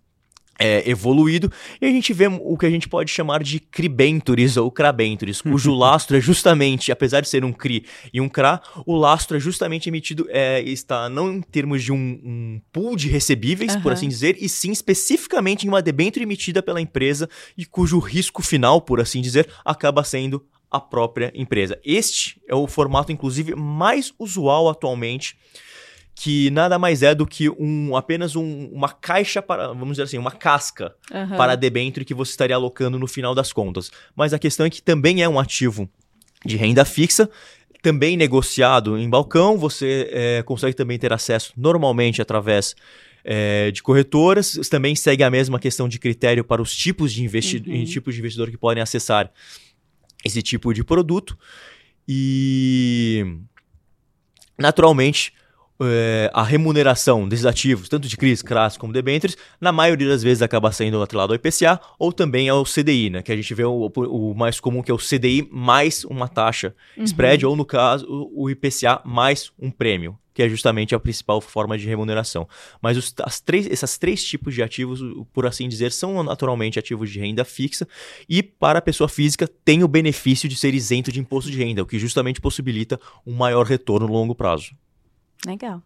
é, 0.58 0.88
evoluído, 0.88 1.50
e 1.80 1.86
a 1.86 1.90
gente 1.90 2.12
vê 2.12 2.26
o 2.26 2.56
que 2.58 2.66
a 2.66 2.70
gente 2.70 2.88
pode 2.88 3.10
chamar 3.10 3.42
de 3.42 3.60
cribentures 3.60 4.56
ou 4.56 4.70
crabentures, 4.70 5.40
cujo 5.40 5.72
lastro 5.74 6.16
é 6.16 6.20
justamente, 6.20 6.90
apesar 6.90 7.20
de 7.20 7.28
ser 7.28 7.44
um 7.44 7.52
cri 7.52 7.84
e 8.12 8.20
um 8.20 8.28
cra, 8.28 8.60
o 8.84 8.96
lastro 8.96 9.36
é 9.36 9.40
justamente 9.40 9.88
emitido, 9.88 10.26
é, 10.30 10.60
está 10.62 11.08
não 11.08 11.32
em 11.32 11.40
termos 11.40 11.82
de 11.82 11.92
um, 11.92 11.96
um 11.96 12.60
pool 12.72 12.96
de 12.96 13.08
recebíveis, 13.08 13.74
uhum. 13.74 13.82
por 13.82 13.92
assim 13.92 14.08
dizer, 14.08 14.36
e 14.40 14.48
sim 14.48 14.72
especificamente 14.72 15.64
em 15.64 15.68
uma 15.68 15.82
debênture 15.82 16.24
emitida 16.24 16.62
pela 16.62 16.80
empresa 16.80 17.28
e 17.56 17.64
cujo 17.64 17.98
risco 17.98 18.42
final, 18.42 18.80
por 18.80 19.00
assim 19.00 19.20
dizer, 19.20 19.48
acaba 19.64 20.02
sendo 20.02 20.44
a 20.70 20.80
própria 20.80 21.32
empresa. 21.34 21.78
Este 21.84 22.40
é 22.46 22.54
o 22.54 22.66
formato, 22.66 23.10
inclusive, 23.10 23.54
mais 23.54 24.12
usual 24.18 24.68
atualmente 24.68 25.36
que 26.20 26.50
nada 26.50 26.80
mais 26.80 27.04
é 27.04 27.14
do 27.14 27.24
que 27.24 27.48
um 27.48 27.94
apenas 27.94 28.34
um, 28.34 28.66
uma 28.72 28.88
caixa 28.88 29.40
para, 29.40 29.68
vamos 29.68 29.90
dizer 29.90 30.02
assim, 30.02 30.18
uma 30.18 30.32
casca 30.32 30.92
uhum. 31.12 31.36
para 31.36 31.54
debênture 31.54 32.04
que 32.04 32.12
você 32.12 32.32
estaria 32.32 32.56
alocando 32.56 32.98
no 32.98 33.06
final 33.06 33.36
das 33.36 33.52
contas. 33.52 33.92
Mas 34.16 34.34
a 34.34 34.38
questão 34.38 34.66
é 34.66 34.70
que 34.70 34.82
também 34.82 35.22
é 35.22 35.28
um 35.28 35.38
ativo 35.38 35.88
de 36.44 36.56
renda 36.56 36.84
fixa, 36.84 37.30
também 37.82 38.16
negociado 38.16 38.98
em 38.98 39.08
balcão, 39.08 39.56
você 39.56 40.10
é, 40.10 40.42
consegue 40.42 40.74
também 40.74 40.98
ter 40.98 41.12
acesso 41.12 41.52
normalmente 41.56 42.20
através 42.20 42.74
é, 43.22 43.70
de 43.70 43.80
corretoras, 43.80 44.58
também 44.68 44.96
segue 44.96 45.22
a 45.22 45.30
mesma 45.30 45.60
questão 45.60 45.88
de 45.88 46.00
critério 46.00 46.42
para 46.42 46.60
os 46.60 46.74
tipos 46.74 47.12
de, 47.12 47.22
investi 47.22 47.62
uhum. 47.64 47.84
tipos 47.84 48.16
de 48.16 48.20
investidor 48.20 48.50
que 48.50 48.58
podem 48.58 48.82
acessar 48.82 49.30
esse 50.24 50.42
tipo 50.42 50.74
de 50.74 50.82
produto. 50.82 51.38
E 52.08 53.24
naturalmente 54.58 55.32
é, 55.80 56.30
a 56.34 56.42
remuneração 56.42 57.28
desses 57.28 57.46
ativos, 57.46 57.88
tanto 57.88 58.08
de 58.08 58.16
CRIs, 58.16 58.42
CRAS 58.42 58.76
como 58.76 58.92
debêntures, 58.92 59.36
na 59.60 59.70
maioria 59.72 60.08
das 60.08 60.22
vezes 60.22 60.42
acaba 60.42 60.72
sendo 60.72 61.00
atrelado 61.02 61.32
ao 61.32 61.36
IPCA 61.36 61.80
ou 61.98 62.12
também 62.12 62.48
ao 62.48 62.64
CDI, 62.64 63.10
né? 63.10 63.22
Que 63.22 63.32
a 63.32 63.36
gente 63.36 63.54
vê 63.54 63.64
o, 63.64 63.86
o 63.86 64.34
mais 64.34 64.58
comum 64.60 64.82
que 64.82 64.90
é 64.90 64.94
o 64.94 64.98
CDI 64.98 65.48
mais 65.50 66.04
uma 66.04 66.28
taxa 66.28 66.74
uhum. 66.96 67.04
spread, 67.04 67.46
ou 67.46 67.54
no 67.54 67.64
caso, 67.64 68.06
o 68.34 68.50
IPCA 68.50 69.00
mais 69.04 69.52
um 69.58 69.70
prêmio, 69.70 70.18
que 70.34 70.42
é 70.42 70.48
justamente 70.48 70.94
a 70.94 71.00
principal 71.00 71.40
forma 71.40 71.78
de 71.78 71.86
remuneração. 71.86 72.48
Mas 72.82 72.96
os, 72.96 73.14
as 73.22 73.40
três, 73.40 73.66
esses 73.66 73.98
três 73.98 74.24
tipos 74.24 74.54
de 74.54 74.62
ativos, 74.62 75.00
por 75.32 75.46
assim 75.46 75.68
dizer, 75.68 75.92
são 75.92 76.22
naturalmente 76.22 76.78
ativos 76.78 77.10
de 77.10 77.20
renda 77.20 77.44
fixa 77.44 77.86
e 78.28 78.42
para 78.42 78.80
a 78.80 78.82
pessoa 78.82 79.08
física 79.08 79.48
tem 79.64 79.84
o 79.84 79.88
benefício 79.88 80.48
de 80.48 80.56
ser 80.56 80.74
isento 80.74 81.12
de 81.12 81.20
imposto 81.20 81.50
de 81.50 81.58
renda, 81.58 81.82
o 81.82 81.86
que 81.86 81.98
justamente 81.98 82.40
possibilita 82.40 83.00
um 83.24 83.34
maior 83.34 83.64
retorno 83.64 84.06
no 84.06 84.12
longo 84.12 84.34
prazo. 84.34 84.74
Legal. 85.46 85.82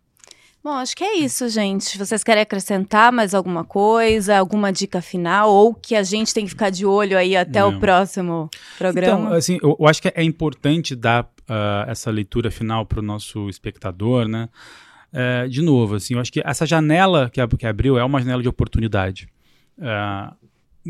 Bom, 0.62 0.74
acho 0.74 0.96
que 0.96 1.02
é 1.02 1.16
isso, 1.16 1.48
gente. 1.48 1.98
Vocês 1.98 2.22
querem 2.22 2.42
acrescentar 2.42 3.10
mais 3.10 3.34
alguma 3.34 3.64
coisa, 3.64 4.38
alguma 4.38 4.72
dica 4.72 5.02
final, 5.02 5.50
ou 5.50 5.74
que 5.74 5.96
a 5.96 6.04
gente 6.04 6.32
tem 6.32 6.44
que 6.44 6.50
ficar 6.50 6.70
de 6.70 6.86
olho 6.86 7.18
aí 7.18 7.36
até 7.36 7.60
Não. 7.60 7.70
o 7.70 7.80
próximo 7.80 8.48
programa? 8.78 9.24
Então, 9.24 9.32
assim, 9.34 9.58
eu, 9.60 9.76
eu, 9.78 9.88
acho 9.88 10.00
que 10.00 10.12
é 10.14 10.22
importante 10.22 10.94
dar 10.94 11.24
uh, 11.24 11.90
essa 11.90 12.12
leitura 12.12 12.48
final 12.48 12.86
para 12.86 13.00
o 13.00 13.02
nosso 13.02 13.48
espectador, 13.48 14.28
né? 14.28 14.48
Uh, 15.12 15.48
de 15.48 15.60
novo, 15.62 15.96
assim, 15.96 16.14
eu 16.14 16.20
acho 16.20 16.32
que 16.32 16.40
essa 16.44 16.64
janela 16.64 17.28
que, 17.28 17.44
que 17.56 17.66
abriu 17.66 17.98
é 17.98 18.04
uma 18.04 18.20
janela 18.20 18.40
de 18.40 18.48
oportunidade. 18.48 19.28
Uh, 19.76 20.32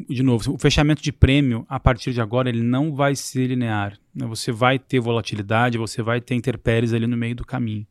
de 0.09 0.23
novo, 0.23 0.53
o 0.53 0.59
fechamento 0.59 1.03
de 1.03 1.13
prêmio, 1.13 1.65
a 1.67 1.81
partir 1.81 2.13
de 2.13 2.21
agora, 2.21 2.49
ele 2.49 2.63
não 2.63 2.95
vai 2.95 3.17
ser 3.17 3.47
linear. 3.47 3.99
Né? 4.15 4.27
Você 4.27 4.53
vai 4.53 4.79
ter 4.79 5.01
volatilidade, 5.01 5.79
você 5.79 6.03
vai 6.03 6.21
ter 6.21 6.35
intempéries 6.35 6.93
ali 6.93 7.07
no 7.07 7.17
meio 7.17 7.35
do 7.35 7.45
caminho. 7.45 7.87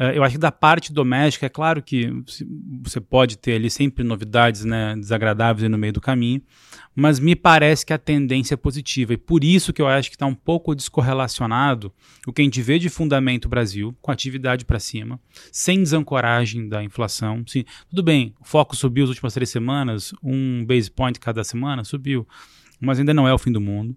Uh, 0.00 0.14
eu 0.14 0.24
acho 0.24 0.36
que 0.36 0.40
da 0.40 0.50
parte 0.50 0.94
doméstica, 0.94 1.44
é 1.44 1.48
claro 1.50 1.82
que 1.82 2.10
você 2.82 2.98
pode 3.02 3.36
ter 3.36 3.56
ali 3.56 3.68
sempre 3.68 4.02
novidades 4.02 4.64
né, 4.64 4.96
desagradáveis 4.96 5.70
no 5.70 5.76
meio 5.76 5.92
do 5.92 6.00
caminho, 6.00 6.40
mas 6.94 7.20
me 7.20 7.36
parece 7.36 7.84
que 7.84 7.92
a 7.92 7.98
tendência 7.98 8.54
é 8.54 8.56
positiva. 8.56 9.12
E 9.12 9.18
por 9.18 9.44
isso 9.44 9.74
que 9.74 9.82
eu 9.82 9.86
acho 9.86 10.08
que 10.08 10.16
está 10.16 10.24
um 10.24 10.34
pouco 10.34 10.74
descorrelacionado 10.74 11.92
o 12.26 12.32
que 12.32 12.40
a 12.40 12.44
gente 12.44 12.62
vê 12.62 12.78
de 12.78 12.88
fundamento 12.88 13.46
Brasil, 13.46 13.94
com 14.00 14.10
atividade 14.10 14.64
para 14.64 14.80
cima, 14.80 15.20
sem 15.52 15.82
desancoragem 15.82 16.66
da 16.66 16.82
inflação. 16.82 17.44
Sim, 17.46 17.64
tudo 17.90 18.02
bem, 18.02 18.34
o 18.40 18.44
foco 18.44 18.74
subiu 18.74 19.04
as 19.04 19.10
últimas 19.10 19.34
três 19.34 19.50
semanas, 19.50 20.14
um 20.22 20.64
base 20.64 20.90
point 20.90 21.20
cada 21.20 21.44
semana, 21.44 21.84
subiu, 21.84 22.26
mas 22.80 22.98
ainda 22.98 23.12
não 23.12 23.28
é 23.28 23.34
o 23.34 23.38
fim 23.38 23.52
do 23.52 23.60
mundo. 23.60 23.94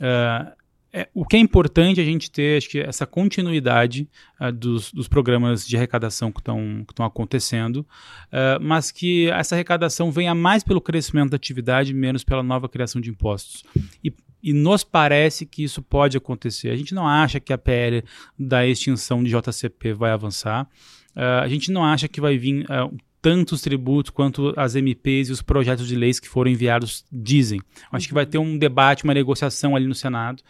Uh, 0.00 0.61
é, 0.92 1.08
o 1.14 1.24
que 1.24 1.36
é 1.36 1.38
importante 1.38 2.00
a 2.00 2.04
gente 2.04 2.30
ter 2.30 2.58
acho 2.58 2.68
que 2.68 2.78
essa 2.78 3.06
continuidade 3.06 4.06
uh, 4.38 4.52
dos, 4.52 4.92
dos, 4.92 5.08
programas 5.08 5.66
de 5.66 5.74
arrecadação 5.74 6.30
que 6.30 6.40
estão 6.40 6.84
acontecendo, 6.98 7.78
uh, 7.78 8.60
mas 8.60 8.90
que 8.90 9.30
essa 9.30 9.54
arrecadação 9.54 10.12
venha 10.12 10.34
mais 10.34 10.62
pelo 10.62 10.82
crescimento 10.82 11.30
da 11.30 11.36
atividade, 11.36 11.94
menos 11.94 12.22
pela 12.22 12.42
nova 12.42 12.68
criação 12.68 13.00
de 13.00 13.08
impostos. 13.08 13.64
E, 14.04 14.12
e 14.42 14.52
nos 14.52 14.84
parece 14.84 15.46
que 15.46 15.64
isso 15.64 15.80
pode 15.80 16.18
acontecer. 16.18 16.68
A 16.68 16.76
gente 16.76 16.94
não 16.94 17.08
acha 17.08 17.40
que 17.40 17.54
a 17.54 17.58
PL 17.58 18.04
da 18.38 18.66
extinção 18.66 19.24
de 19.24 19.30
JCP 19.30 19.94
vai 19.94 20.10
avançar. 20.10 20.68
Uh, 21.16 21.40
a 21.42 21.48
gente 21.48 21.72
não 21.72 21.82
acha 21.82 22.06
que 22.06 22.20
vai 22.20 22.36
vir 22.36 22.66
tantos 23.22 23.62
tributos 23.62 24.10
quanto 24.10 24.52
as 24.56 24.74
MPs 24.74 25.28
e 25.28 25.32
os 25.32 25.40
projetos 25.40 25.86
de 25.86 25.94
leis 25.94 26.18
que 26.18 26.28
foram 26.28 26.50
enviados 26.50 27.04
dizem. 27.10 27.60
Acho 27.92 28.08
que 28.08 28.12
vai 28.12 28.26
ter 28.26 28.38
um 28.38 28.58
debate, 28.58 29.04
uma 29.04 29.14
negociação 29.14 29.76
ali 29.76 29.86
no 29.86 29.94
Senado. 29.94 30.42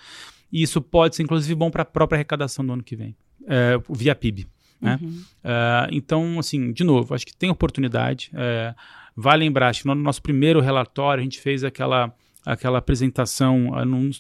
E 0.51 0.63
isso 0.63 0.81
pode 0.81 1.15
ser, 1.15 1.23
inclusive, 1.23 1.55
bom 1.55 1.71
para 1.71 1.83
a 1.83 1.85
própria 1.85 2.17
arrecadação 2.17 2.65
do 2.65 2.73
ano 2.73 2.83
que 2.83 2.97
vem, 2.97 3.15
é, 3.47 3.79
via 3.91 4.15
PIB. 4.15 4.47
Né? 4.81 4.99
Uhum. 5.01 5.23
É, 5.45 5.89
então, 5.93 6.39
assim, 6.39 6.73
de 6.73 6.83
novo, 6.83 7.15
acho 7.15 7.27
que 7.27 7.37
tem 7.37 7.51
oportunidade. 7.51 8.31
É, 8.35 8.75
vale 9.15 9.45
lembrar, 9.45 9.69
acho 9.69 9.83
que 9.83 9.89
no 9.89 9.95
nosso 9.95 10.23
primeiro 10.23 10.61
relatório 10.61 11.21
a 11.21 11.25
gente 11.25 11.41
fez 11.41 11.63
aquela 11.63 12.13
aquela 12.45 12.79
apresentação, 12.79 13.71
num, 13.87 14.11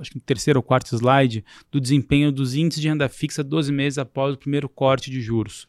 acho 0.00 0.10
que 0.10 0.16
no 0.16 0.22
terceiro 0.22 0.58
ou 0.58 0.62
quarto 0.64 0.92
slide, 0.96 1.44
do 1.70 1.80
desempenho 1.80 2.32
dos 2.32 2.56
índices 2.56 2.82
de 2.82 2.88
renda 2.88 3.08
fixa 3.08 3.44
12 3.44 3.72
meses 3.72 3.98
após 3.98 4.34
o 4.34 4.36
primeiro 4.36 4.68
corte 4.68 5.12
de 5.12 5.20
juros. 5.20 5.68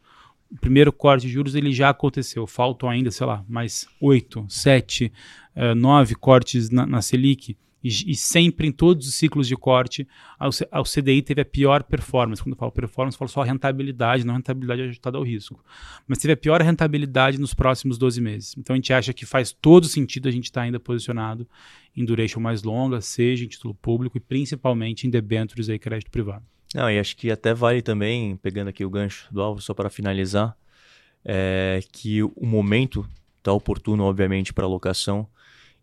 O 0.51 0.59
primeiro 0.59 0.91
corte 0.91 1.27
de 1.27 1.33
juros 1.33 1.53
ele 1.53 1.71
já 1.71 1.89
aconteceu, 1.89 2.47
faltam 2.47 2.89
ainda, 2.89 3.11
sei 3.11 3.25
lá, 3.25 3.45
mais 3.47 3.87
oito, 4.01 4.45
sete, 4.49 5.11
uh, 5.55 5.75
nove 5.75 6.15
cortes 6.15 6.69
na, 6.69 6.85
na 6.85 7.01
Selic. 7.01 7.55
E, 7.81 7.87
e, 8.11 8.15
sempre 8.15 8.67
em 8.67 8.71
todos 8.71 9.07
os 9.07 9.15
ciclos 9.15 9.47
de 9.47 9.55
corte, 9.55 10.05
o 10.39 10.83
CDI 10.83 11.21
teve 11.21 11.41
a 11.41 11.45
pior 11.45 11.83
performance. 11.83 12.43
Quando 12.43 12.53
eu 12.53 12.57
falo 12.57 12.71
performance, 12.71 13.15
eu 13.15 13.19
falo 13.19 13.29
só 13.29 13.41
rentabilidade, 13.41 14.25
não 14.25 14.33
rentabilidade 14.33 14.81
ajustada 14.81 15.17
ao 15.17 15.23
risco. 15.23 15.63
Mas 16.05 16.17
teve 16.17 16.33
a 16.33 16.37
pior 16.37 16.61
rentabilidade 16.61 17.39
nos 17.39 17.53
próximos 17.53 17.97
12 17.97 18.19
meses. 18.19 18.55
Então 18.57 18.73
a 18.73 18.77
gente 18.77 18.91
acha 18.91 19.13
que 19.13 19.25
faz 19.25 19.53
todo 19.53 19.87
sentido 19.87 20.27
a 20.27 20.31
gente 20.31 20.45
estar 20.45 20.61
tá 20.61 20.65
ainda 20.65 20.79
posicionado 20.79 21.47
em 21.95 22.03
duration 22.03 22.41
mais 22.41 22.63
longa, 22.63 22.99
seja 22.99 23.45
em 23.45 23.47
título 23.47 23.73
público 23.73 24.17
e 24.17 24.19
principalmente 24.19 25.07
em 25.07 25.09
debêntures 25.09 25.69
e 25.69 25.79
crédito 25.79 26.11
privado. 26.11 26.43
Não, 26.73 26.89
e 26.89 26.99
acho 26.99 27.15
que 27.17 27.31
até 27.31 27.53
vale 27.53 27.81
também, 27.81 28.35
pegando 28.37 28.67
aqui 28.67 28.85
o 28.85 28.89
gancho 28.89 29.27
do 29.31 29.41
Alvo, 29.41 29.61
só 29.61 29.73
para 29.73 29.89
finalizar, 29.89 30.55
é 31.25 31.79
que 31.91 32.21
o 32.23 32.45
momento 32.45 33.07
está 33.37 33.51
oportuno, 33.51 34.03
obviamente, 34.03 34.53
para 34.53 34.65
alocação 34.65 35.27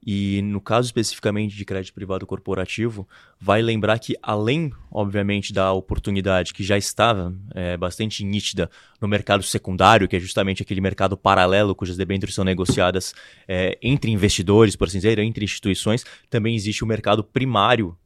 e 0.06 0.40
no 0.42 0.60
caso 0.60 0.86
especificamente 0.86 1.56
de 1.56 1.64
crédito 1.64 1.92
privado 1.92 2.24
corporativo, 2.24 3.08
vai 3.40 3.60
lembrar 3.60 3.98
que 3.98 4.14
além, 4.22 4.72
obviamente, 4.88 5.52
da 5.52 5.72
oportunidade 5.72 6.54
que 6.54 6.62
já 6.62 6.78
estava 6.78 7.34
é, 7.52 7.76
bastante 7.76 8.22
nítida 8.22 8.70
no 9.00 9.08
mercado 9.08 9.42
secundário, 9.42 10.06
que 10.06 10.14
é 10.14 10.20
justamente 10.20 10.62
aquele 10.62 10.80
mercado 10.80 11.16
paralelo 11.16 11.74
cujas 11.74 11.96
debêntures 11.96 12.36
são 12.36 12.44
negociadas 12.44 13.14
é, 13.48 13.76
entre 13.82 14.08
investidores, 14.12 14.76
por 14.76 14.86
assim 14.86 14.98
dizer, 14.98 15.18
entre 15.18 15.44
instituições, 15.44 16.04
também 16.30 16.54
existe 16.54 16.84
o 16.84 16.86
mercado 16.86 17.24
primário 17.24 17.98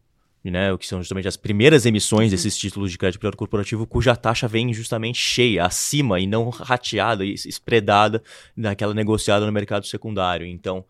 né, 0.48 0.72
o 0.72 0.79
que 0.79 0.87
são 0.87 1.00
justamente 1.00 1.26
as 1.26 1.37
primeiras 1.37 1.85
emissões 1.85 2.31
desses 2.31 2.57
títulos 2.57 2.92
de 2.92 2.96
crédito 2.96 3.18
privado 3.18 3.37
corporativo, 3.37 3.87
cuja 3.87 4.14
taxa 4.14 4.46
vem 4.46 4.72
justamente 4.72 5.18
cheia, 5.18 5.64
acima 5.64 6.20
e 6.20 6.26
não 6.26 6.48
rateada 6.48 7.24
e 7.24 7.35
espredada 7.35 8.22
naquela 8.57 8.94
negociada 8.94 9.44
no 9.44 9.53
mercado 9.53 9.87
secundário. 9.87 10.46
Então, 10.46 10.85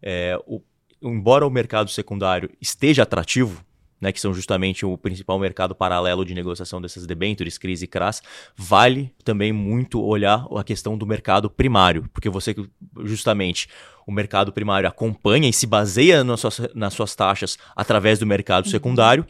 é, 0.00 0.38
o, 0.46 0.62
embora 1.02 1.46
o 1.46 1.50
mercado 1.50 1.90
secundário 1.90 2.48
esteja 2.60 3.02
atrativo, 3.02 3.64
né, 4.00 4.12
que 4.12 4.20
são 4.20 4.34
justamente 4.34 4.84
o 4.84 4.98
principal 4.98 5.38
mercado 5.38 5.74
paralelo 5.74 6.24
de 6.24 6.34
negociação 6.34 6.80
dessas 6.80 7.06
debêntures, 7.06 7.58
CRIs 7.58 7.82
e 7.82 7.86
CRAS, 7.86 8.22
vale 8.56 9.12
também 9.24 9.52
muito 9.52 10.02
olhar 10.02 10.46
a 10.56 10.64
questão 10.64 10.98
do 10.98 11.06
mercado 11.06 11.48
primário, 11.48 12.08
porque 12.12 12.28
você 12.28 12.54
justamente 13.02 13.68
o 14.06 14.12
mercado 14.12 14.52
primário 14.52 14.88
acompanha 14.88 15.48
e 15.48 15.52
se 15.52 15.66
baseia 15.66 16.22
nas 16.22 16.40
suas, 16.40 16.60
nas 16.74 16.92
suas 16.92 17.14
taxas 17.14 17.58
através 17.74 18.18
do 18.18 18.26
mercado 18.26 18.66
uhum. 18.66 18.70
secundário 18.70 19.26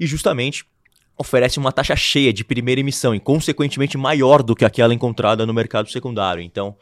e 0.00 0.06
justamente 0.06 0.64
oferece 1.16 1.58
uma 1.58 1.70
taxa 1.70 1.94
cheia 1.94 2.32
de 2.32 2.44
primeira 2.44 2.80
emissão 2.80 3.14
e, 3.14 3.20
consequentemente, 3.20 3.96
maior 3.96 4.42
do 4.42 4.56
que 4.56 4.64
aquela 4.64 4.92
encontrada 4.92 5.46
no 5.46 5.54
mercado 5.54 5.88
secundário. 5.90 6.42
Então, 6.42 6.76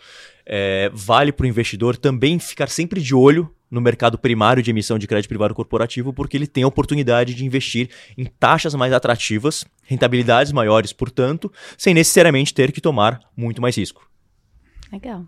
é, 0.46 0.90
vale 0.92 1.32
para 1.32 1.44
o 1.44 1.46
investidor 1.46 1.96
também 1.96 2.38
ficar 2.38 2.68
sempre 2.68 3.00
de 3.00 3.14
olho 3.14 3.54
no 3.72 3.80
mercado 3.80 4.18
primário 4.18 4.62
de 4.62 4.70
emissão 4.70 4.98
de 4.98 5.06
crédito 5.06 5.30
privado 5.30 5.54
corporativo, 5.54 6.12
porque 6.12 6.36
ele 6.36 6.46
tem 6.46 6.62
a 6.62 6.68
oportunidade 6.68 7.34
de 7.34 7.42
investir 7.42 7.88
em 8.18 8.26
taxas 8.26 8.74
mais 8.74 8.92
atrativas, 8.92 9.64
rentabilidades 9.82 10.52
maiores, 10.52 10.92
portanto, 10.92 11.50
sem 11.78 11.94
necessariamente 11.94 12.52
ter 12.52 12.70
que 12.70 12.82
tomar 12.82 13.20
muito 13.34 13.62
mais 13.62 13.74
risco. 13.74 14.06
Legal. 14.92 15.24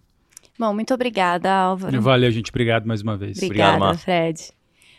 Bom, 0.59 0.74
muito 0.74 0.92
obrigada, 0.92 1.50
Álvaro. 1.50 2.02
Valeu, 2.02 2.30
gente. 2.30 2.50
Obrigado 2.50 2.85
mais 2.87 3.00
uma 3.00 3.16
vez. 3.16 3.38
Obrigada, 3.38 3.76
Obrigado. 3.76 3.98
Fred. 3.98 4.52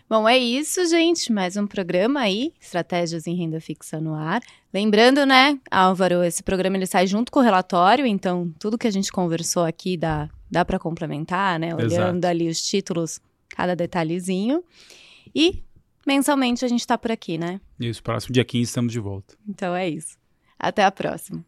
Bom, 0.10 0.28
é 0.28 0.38
isso, 0.38 0.84
gente. 0.88 1.32
Mais 1.32 1.56
um 1.56 1.68
programa 1.68 2.22
aí, 2.22 2.52
Estratégias 2.60 3.28
em 3.28 3.36
Renda 3.36 3.62
Fixa 3.62 4.02
no 4.02 4.16
Ar. 4.16 4.42
Lembrando, 4.74 5.24
né, 5.24 5.60
Álvaro, 5.70 6.24
esse 6.24 6.42
programa 6.42 6.78
ele 6.78 6.88
sai 6.88 7.06
junto 7.06 7.32
com 7.32 7.40
o 7.40 7.44
relatório, 7.44 8.06
então 8.06 8.52
tudo 8.60 8.78
que 8.78 8.88
a 8.88 8.92
gente 8.92 9.12
conversou 9.12 9.64
aqui 9.64 9.98
dá, 9.98 10.30
dá 10.50 10.66
para 10.66 10.80
complementar, 10.80 11.60
né? 11.60 11.74
Olhando 11.74 12.18
Exato. 12.18 12.28
ali 12.28 12.50
os 12.50 12.62
títulos, 12.62 13.20
cada 13.56 13.76
detalhezinho. 13.76 14.64
E 15.34 15.64
mensalmente 16.06 16.64
a 16.64 16.68
gente 16.68 16.86
tá 16.86 16.98
por 16.98 17.12
aqui, 17.12 17.38
né? 17.38 17.60
Isso, 17.80 18.04
próximo 18.04 18.34
dia 18.34 18.46
15 18.46 18.64
estamos 18.64 18.92
de 18.92 19.00
volta. 19.00 19.36
Então 19.48 19.76
é 19.76 19.90
isso. 19.90 20.18
Até 20.60 20.84
a 20.84 20.92
próxima. 20.92 21.44